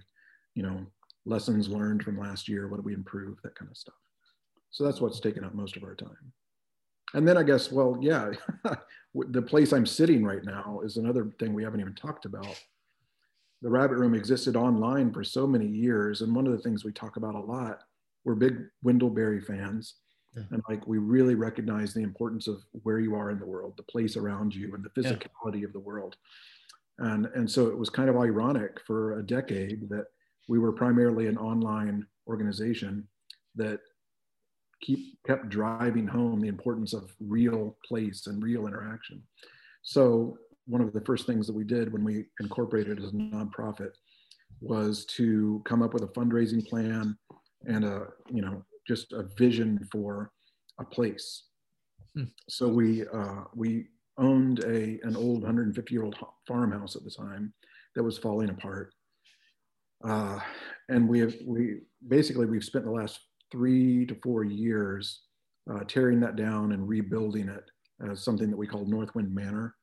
[0.56, 0.86] you know,
[1.26, 3.96] lessons learned from last year, what do we improve, that kind of stuff.
[4.72, 6.32] So that's what's taken up most of our time.
[7.14, 8.32] And then I guess, well, yeah,
[9.16, 12.60] the place I'm sitting right now is another thing we haven't even talked about.
[13.62, 16.22] The Rabbit Room existed online for so many years.
[16.22, 17.80] And one of the things we talk about a lot,
[18.24, 19.96] we're big Wendell Berry fans.
[20.36, 20.44] Yeah.
[20.52, 23.84] And like we really recognize the importance of where you are in the world, the
[23.84, 25.12] place around you, and the Yeah.
[25.12, 26.16] physicality of the world.
[27.00, 30.06] And, and so it was kind of ironic for a decade that
[30.48, 33.08] we were primarily an online organization
[33.56, 33.80] that
[34.82, 39.22] keep kept driving home the importance of real place and real interaction.
[39.84, 43.92] So one of the first things that we did when we incorporated as a nonprofit
[44.60, 47.18] was to come up with a fundraising plan
[47.68, 50.32] and a you know just a vision for
[50.80, 51.44] a place.
[52.16, 52.26] Hmm.
[52.50, 53.88] So we uh, we
[54.18, 56.16] owned a an old 150 year old
[56.48, 57.54] farmhouse at the time
[57.96, 58.94] that was falling apart
[60.04, 60.40] uh,
[60.90, 63.20] and we have we basically we've spent the last
[63.52, 65.22] three to four years
[65.72, 67.64] uh, tearing that down and rebuilding it
[68.10, 69.76] as something that we call Northwind Manor,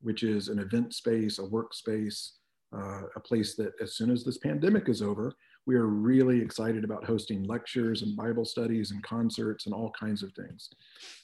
[0.00, 2.30] which is an event space, a workspace,
[2.76, 5.32] uh, a place that as soon as this pandemic is over,
[5.66, 10.22] we are really excited about hosting lectures and Bible studies and concerts and all kinds
[10.22, 10.68] of things.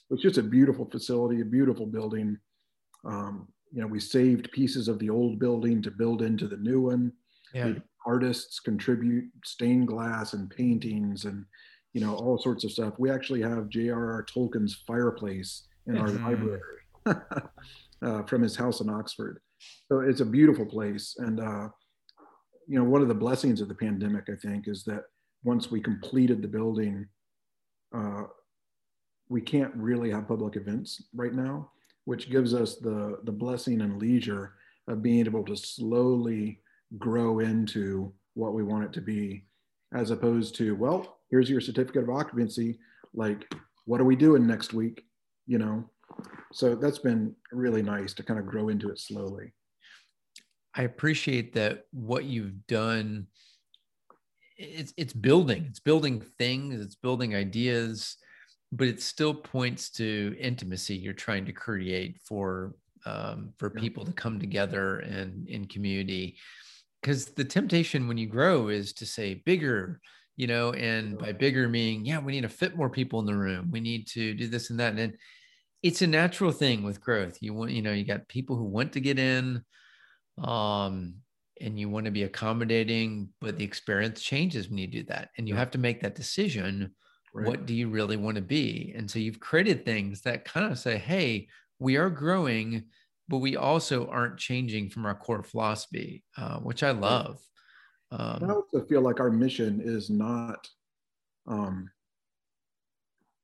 [0.09, 2.37] It's just a beautiful facility, a beautiful building.
[3.05, 6.81] Um, you know, we saved pieces of the old building to build into the new
[6.81, 7.11] one.
[7.53, 7.73] Yeah.
[8.05, 11.45] Artists contribute stained glass and paintings and
[11.93, 12.93] you know all sorts of stuff.
[12.99, 14.25] We actually have J.R.R.
[14.25, 16.23] Tolkien's fireplace in our Mhm.
[16.23, 16.81] library
[18.01, 19.39] uh, from his house in Oxford.
[19.87, 21.69] So it's a beautiful place, and uh,
[22.67, 25.03] you know one of the blessings of the pandemic, I think, is that
[25.43, 27.07] once we completed the building,
[27.93, 28.23] uh,
[29.29, 31.71] we can't really have public events right now,
[32.05, 34.53] which gives us the the blessing and leisure
[34.87, 36.61] of being able to slowly
[36.97, 39.45] grow into what we want it to be,
[39.93, 42.79] as opposed to well, here's your certificate of occupancy.
[43.13, 43.51] Like,
[43.85, 45.03] what are we doing next week?
[45.47, 45.89] You know,
[46.53, 49.53] so that's been really nice to kind of grow into it slowly.
[50.75, 53.27] I appreciate that what you've done.
[54.57, 55.65] It's it's building.
[55.69, 56.81] It's building things.
[56.81, 58.17] It's building ideas,
[58.71, 62.75] but it still points to intimacy you're trying to create for
[63.05, 66.37] um, for people to come together and in community.
[67.01, 70.01] Because the temptation when you grow is to say bigger,
[70.35, 73.35] you know, and by bigger meaning, yeah, we need to fit more people in the
[73.35, 73.69] room.
[73.71, 74.97] We need to do this and that.
[74.97, 75.17] And
[75.81, 77.37] it's a natural thing with growth.
[77.41, 79.63] You want, you know, you got people who want to get in,
[80.43, 81.15] um,
[81.61, 85.29] and you want to be accommodating, but the experience changes when you do that.
[85.37, 86.93] And you have to make that decision.
[87.33, 87.47] Right?
[87.47, 88.93] What do you really want to be?
[88.95, 91.47] And so you've created things that kind of say, hey,
[91.77, 92.85] we are growing,
[93.29, 97.39] but we also aren't changing from our core philosophy, uh, which I love.
[98.11, 100.67] I Um, also feel like our mission is not
[101.47, 101.89] um,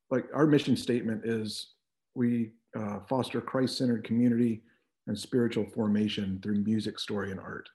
[0.09, 1.75] like our mission statement is
[2.15, 4.63] we uh, foster Christ-centered community
[5.07, 7.69] and spiritual formation through music, story, and art.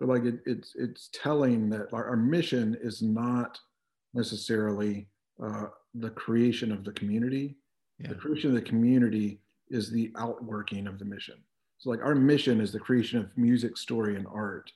[0.00, 3.60] But like it, it's it's telling that our, our mission is not
[4.12, 5.08] necessarily
[5.42, 7.56] uh, the creation of the community.
[8.00, 8.08] Yeah.
[8.08, 9.40] The creation of the community
[9.72, 11.36] is the outworking of the mission.
[11.78, 14.70] So like our mission is the creation of music, story, and art.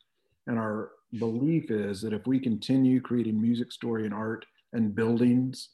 [0.47, 5.69] And our belief is that if we continue creating music, story, and art and buildings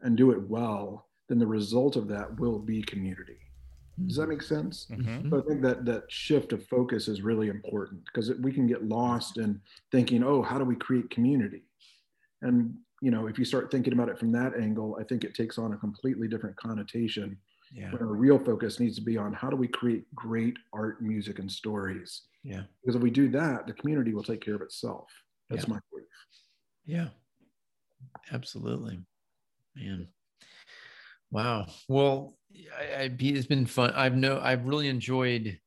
[0.00, 3.38] and do it well, then the result of that will be community.
[4.06, 4.86] Does that make sense?
[4.90, 5.30] Mhm.
[5.30, 8.88] So I think that that shift of focus is really important because we can get
[8.88, 9.60] lost in
[9.92, 11.62] thinking, oh, how do we create community?
[12.42, 15.34] And you know, if you start thinking about it from that angle, I think it
[15.34, 17.38] takes on a completely different connotation.
[17.74, 17.90] Yeah.
[17.90, 21.40] When our real focus needs to be on how do we create great art, music,
[21.40, 22.22] and stories.
[22.44, 22.62] Yeah.
[22.80, 25.10] Because if we do that, the community will take care of itself.
[25.50, 25.74] That's Yeah.
[25.74, 26.06] my belief.
[26.86, 27.08] Yeah,
[28.32, 29.00] absolutely,
[29.74, 30.08] man.
[31.30, 31.66] Wow.
[31.88, 32.36] Well,
[32.78, 33.90] I, I, it's been fun.
[33.90, 35.58] I've no, I've really enjoyed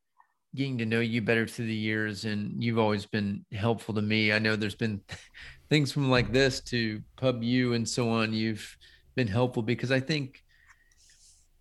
[0.55, 4.31] getting to know you better through the years, and you've always been helpful to me.
[4.31, 5.01] I know there's been
[5.69, 8.33] things from like this to Pub U and so on.
[8.33, 8.77] You've
[9.15, 10.41] been helpful because I think,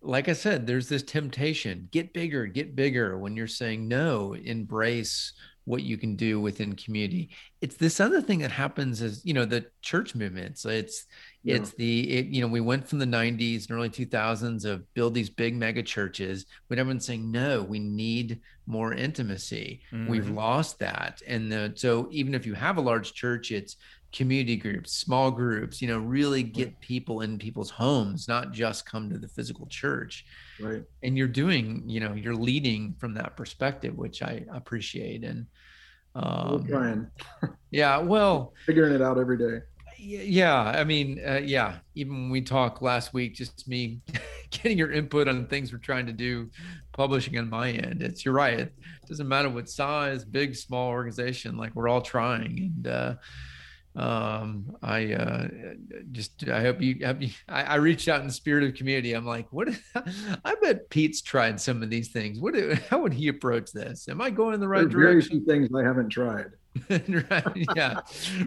[0.01, 3.17] like I said, there's this temptation: get bigger, get bigger.
[3.17, 5.33] When you're saying no, embrace
[5.65, 7.29] what you can do within community
[7.59, 11.05] it's this other thing that happens is you know the church movements it's
[11.43, 11.55] Yeah.
[11.55, 15.13] it's the it, you know we went from the 90s and early 2000s of build
[15.13, 20.35] these big mega churches when everyone's saying no we need more intimacy we've Mhm.
[20.35, 23.75] lost that and the, so even if you have a large church it's
[24.13, 29.09] community groups small groups you know really get people in people's homes not just come
[29.09, 30.25] to the physical church
[30.59, 30.83] Right.
[31.03, 35.45] and you're doing you know you're leading from that perspective which i appreciate and
[36.15, 37.07] We're um, trying,
[37.69, 39.59] yeah well figuring it out every day.
[39.99, 41.79] Yeah, I mean, uh, yeah.
[41.95, 43.99] Even when we talked last week, just me
[44.51, 46.51] getting your input on things we're trying to do,
[46.91, 48.03] publishing on my end.
[48.03, 48.59] It's you're right.
[48.59, 48.73] It
[49.07, 51.57] doesn't matter what size, big, small organization.
[51.57, 53.13] Like we're all trying, and uh,
[53.97, 55.47] um, I uh,
[56.11, 57.21] just I hope you have.
[57.49, 59.13] I, I reached out in the spirit of community.
[59.13, 59.69] I'm like, what?
[60.45, 62.39] I bet Pete's tried some of these things.
[62.39, 62.55] What?
[62.89, 64.07] How would he approach this?
[64.07, 65.39] Am I going in the right There's very direction?
[65.39, 66.51] few things I haven't tried.
[66.89, 67.67] right.
[67.75, 68.01] Yeah.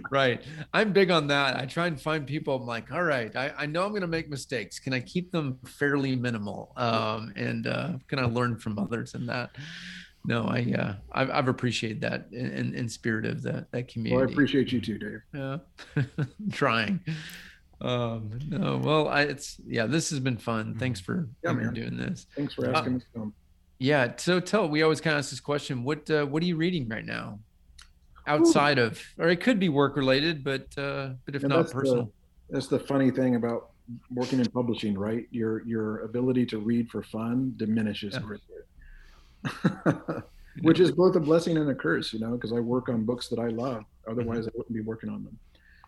[0.09, 0.40] Right.
[0.72, 1.57] I'm big on that.
[1.57, 2.55] I try and find people.
[2.55, 4.78] I'm like, all right, I, I know I'm going to make mistakes.
[4.78, 6.72] Can I keep them fairly minimal?
[6.76, 9.51] Um, and uh, can I learn from others in that?
[10.25, 14.16] No, I, uh, I've, I've appreciated that in, in, spirit of the, that community.
[14.16, 15.21] Well, I appreciate you too, Dave.
[15.35, 16.05] Yeah.
[16.53, 17.01] Trying.
[17.81, 20.77] Um, no, well, I, it's, yeah, this has been fun.
[20.79, 22.27] Thanks for, Yeah, for doing this.
[22.37, 23.33] Thanks for Uh, asking us to.
[23.79, 24.12] Yeah.
[24.18, 25.85] So tell, we always kind of ask this question.
[25.85, 27.39] What, uh, what are you reading right now?
[28.27, 31.73] Outside of, or it could be work related, but, uh, but if And not that's
[31.73, 32.12] the- personal.
[32.51, 33.71] That's the funny thing about
[34.11, 35.25] working in publishing, right?
[35.31, 38.21] Your your ability to read for fun diminishes Yeah.
[39.43, 40.22] Greatly.
[40.62, 43.28] which is both a blessing and a curse, you know, because I work on books
[43.28, 43.84] that I love.
[44.09, 45.38] Otherwise, I wouldn't be working on them.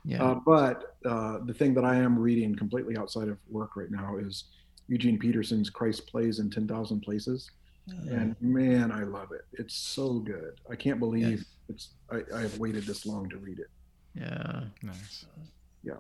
[0.05, 0.23] Yeah.
[0.23, 4.17] Uh, but uh, the thing that I am reading completely outside of work right now
[4.19, 4.45] is
[4.89, 7.51] Eugene Peterson's Christ Plays in 10,000 Places.
[8.09, 9.45] And man, I love it.
[9.55, 10.61] It's so good.
[10.71, 11.45] I can't believe Yes.
[11.69, 13.67] it's I, I have waited this long to read it.
[14.15, 14.63] yeah.
[14.83, 15.27] Nice.
[15.83, 15.95] Yeah.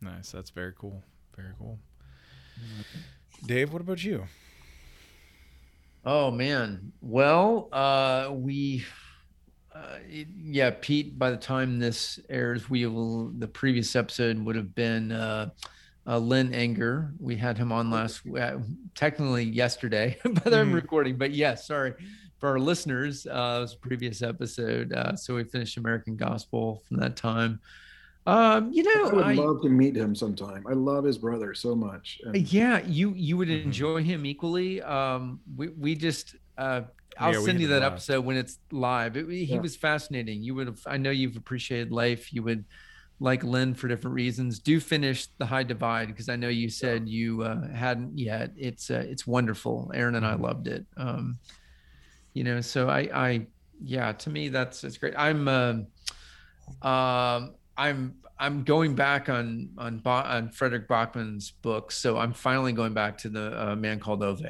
[0.00, 0.30] Nice.
[0.32, 1.02] That's very cool.
[1.36, 1.78] Very cool.
[3.46, 4.24] Dave, what about you?
[6.04, 6.92] Oh man.
[7.02, 8.84] Well, uh, we,
[9.74, 11.18] uh, it- yeah, Pete.
[11.18, 13.28] By the time this airs, we will.
[13.38, 15.50] The previous episode would have been uh,
[16.06, 17.12] uh, Lin Enger.
[17.18, 18.58] We had him on last, uh,
[18.94, 20.74] technically yesterday, but I'm Mhm.
[20.74, 21.18] recording.
[21.18, 21.92] But yes, sorry
[22.38, 23.26] for our listeners.
[23.26, 24.92] Uh, it was a previous episode.
[24.94, 27.60] Uh, so we finished American Gospel from that time.
[28.26, 30.66] Um, you know, I would I, love to meet him sometime.
[30.68, 32.20] I love his brother so much.
[32.24, 33.60] And yeah, you you would Mhm.
[33.64, 34.82] enjoy him equally.
[34.82, 36.82] Um, we we just uh,
[37.18, 39.16] I'll Yeah, send you that episode when it's live.
[39.16, 39.62] It, he Yeah.
[39.62, 40.42] was fascinating.
[40.42, 40.80] You would have.
[40.86, 42.32] I know you've appreciated life.
[42.32, 42.66] You would
[43.20, 44.60] like Lin for different reasons.
[44.60, 48.52] Do finish the High Divide because I know you said you uh, hadn't yet.
[48.56, 49.90] It's uh, it's wonderful.
[49.94, 50.42] Aaron and I Mm-hmm.
[50.42, 50.86] loved it.
[50.96, 51.38] Um,
[52.34, 53.46] you know, so I I
[53.82, 55.14] yeah, to me that's it's great.
[55.16, 55.86] I'm um
[56.82, 62.94] um I'm I'm going back on on on Fredrik Backman's books, so I'm finally going
[62.94, 64.42] back to the uh, Man Called Ove.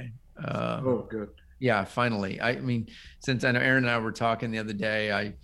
[0.42, 1.28] Uh, oh, good.
[1.58, 2.40] yeah, finally.
[2.40, 2.88] I mean,
[3.20, 5.34] since I know Aaron and I were talking the other day, I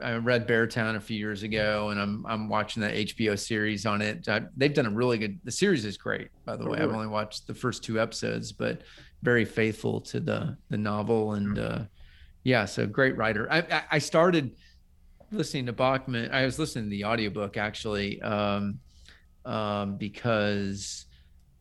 [0.00, 4.02] I read Beartown a few years ago, and I'm I'm watching the HBO series on
[4.02, 4.28] it.
[4.28, 5.38] I, they've done a really good.
[5.44, 6.78] The series is great, by the Oh, way.
[6.78, 8.82] I've only watched the first two episodes, but
[9.22, 11.78] very faithful to the the novel, and uh,
[12.44, 13.46] yeah, so great writer.
[13.50, 14.56] I, I started
[15.30, 16.32] listening to Backman.
[16.32, 18.78] I was listening to the audiobook actually, um,
[19.44, 21.06] um, because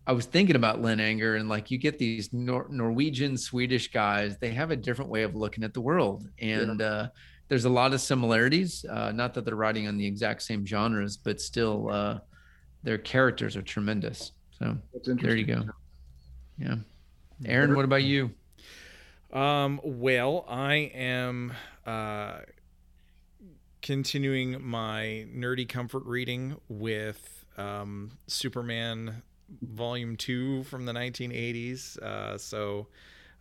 [0.05, 4.37] I was thinking about Lin Enger and like you get these Nor- Norwegian, Swedish guys,
[4.37, 6.27] they have a different way of looking at the world.
[6.39, 7.09] And uh,
[7.49, 8.85] there's a lot of similarities.
[8.85, 12.19] Uh, not that they're writing on the exact same genres, but still uh,
[12.83, 14.31] their characters are tremendous.
[14.57, 15.63] So there you go.
[16.57, 16.75] Yeah.
[17.45, 18.31] Aaron, what about you?
[19.31, 21.53] Um, well, I am
[21.85, 22.39] uh,
[23.81, 29.21] continuing my nerdy comfort reading with um, Superman
[29.61, 31.97] Volume Two from the 1980s.
[31.99, 32.87] Uh, so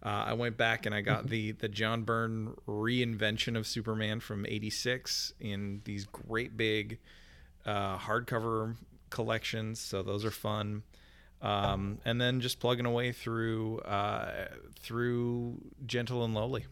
[0.03, 4.47] uh, I went back and I got the the John Byrne reinvention of Superman from
[4.47, 6.99] '86 in these great big
[7.64, 8.76] uh, hardcover
[9.11, 9.80] collections.
[9.80, 10.82] So those are fun.
[11.43, 14.47] Um, and then just plugging away through uh,
[14.80, 16.66] through Gentle and Lowly.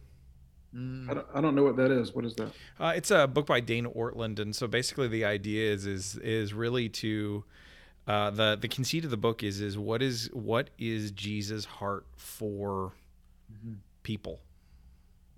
[0.74, 2.14] Mm, I don't, I don't know what that is.
[2.14, 2.50] What is that?
[2.80, 6.52] Uh, it's a book by Dane Ortlund, and so basically the idea is is is
[6.52, 7.44] really to
[8.08, 12.06] uh, the the conceit of the book is is what is what is Jesus' heart
[12.16, 12.92] for
[14.02, 14.40] people,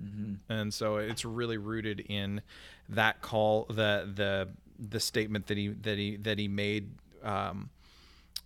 [0.03, 0.39] mhm.
[0.49, 2.41] and so it's really rooted in
[2.89, 6.91] that call the the the statement that he that he that he made.
[7.23, 7.71] Um,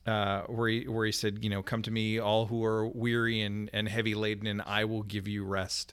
[0.07, 3.43] uh, where he where he said, you know, come to me, all who are weary
[3.43, 5.93] and, and heavy laden, and I will give you rest.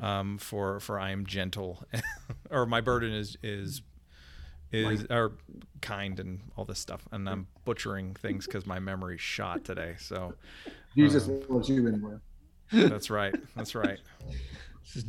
[0.00, 1.82] Um, for for I am gentle,
[2.50, 3.82] or my burden is is
[4.70, 5.32] is or
[5.80, 7.06] kind and all this stuff.
[7.10, 9.96] And I'm butchering things because my memory's shot today.
[9.98, 10.34] So
[10.94, 12.16] Jesus Uh, loves you anyway.
[12.72, 13.34] that's right.
[13.56, 13.98] That's right.
[14.82, 15.04] This is,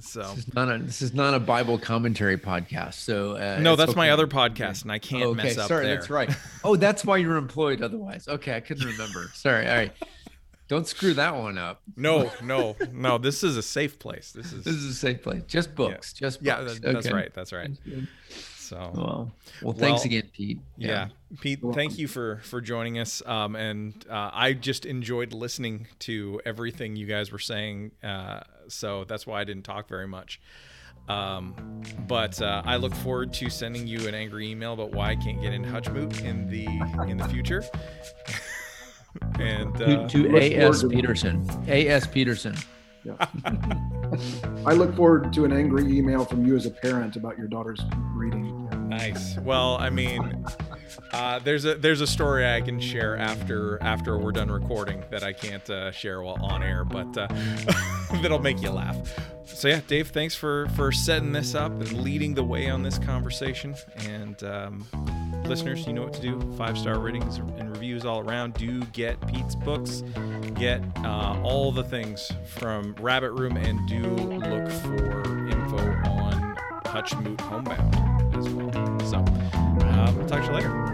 [0.00, 2.94] So this is not a this is not a Bible commentary podcast.
[2.94, 5.84] So uh, no, it's that's my other podcast, and I can't okay, mess up sorry,
[5.86, 5.94] there.
[5.96, 6.30] that's right.
[6.64, 7.82] Oh, that's why you're employed.
[7.82, 9.30] Otherwise, okay, I couldn't remember.
[9.34, 9.66] Sorry.
[9.68, 9.92] All right,
[10.68, 11.82] don't screw that one up.
[11.96, 13.18] No, no, no.
[13.18, 14.32] This is a safe place.
[14.32, 15.42] This is This is a safe place.
[15.46, 16.12] Just books.
[16.12, 16.60] Just yeah.
[16.60, 16.78] books.
[16.80, 17.14] that- That's Okay.
[17.14, 17.34] right.
[17.34, 17.70] That's right.
[18.58, 20.58] So Well, well, thanks Well, again, Pete.
[20.78, 21.08] yeah,
[21.40, 23.22] Pete, You're thank you for for joining us.
[23.26, 27.90] Um, and uh, I just enjoyed listening to everything you guys were saying.
[28.02, 30.40] Uh, so that's why I didn't talk very much.
[31.10, 35.16] Um, but uh, I look forward to sending you an angry email about why I
[35.16, 36.64] can't get in Hutchmoot in the
[37.06, 37.62] in the future.
[39.38, 40.82] and To, uh, to look A.S.
[40.84, 41.48] Peterson.
[41.68, 42.06] A.S.
[42.06, 42.56] Peterson.
[44.66, 47.80] I look forward to an angry email from you as a parent about your daughter's
[48.14, 48.68] reading.
[48.88, 49.36] Nice.
[49.38, 50.44] Well, I mean,
[51.12, 55.22] uh, there's a there's a story I can share after after we're done recording that
[55.22, 57.26] I can't uh, share while on air, but uh,
[58.22, 58.96] that'll make you laugh.
[59.44, 62.98] So yeah, Dave, thanks for for setting this up and leading the way on this
[62.98, 63.74] conversation.
[63.96, 64.86] And um,
[65.46, 66.40] listeners, you know what to do.
[66.56, 68.54] Five star ratings and reviews all around.
[68.54, 70.02] Do get Pete's books.
[70.54, 75.78] Get uh, all the things from Rabbit Room, and do look for info
[76.08, 79.00] on Hutchmoot Homebound as well.
[79.06, 80.93] So, uh, we'll talk to you later.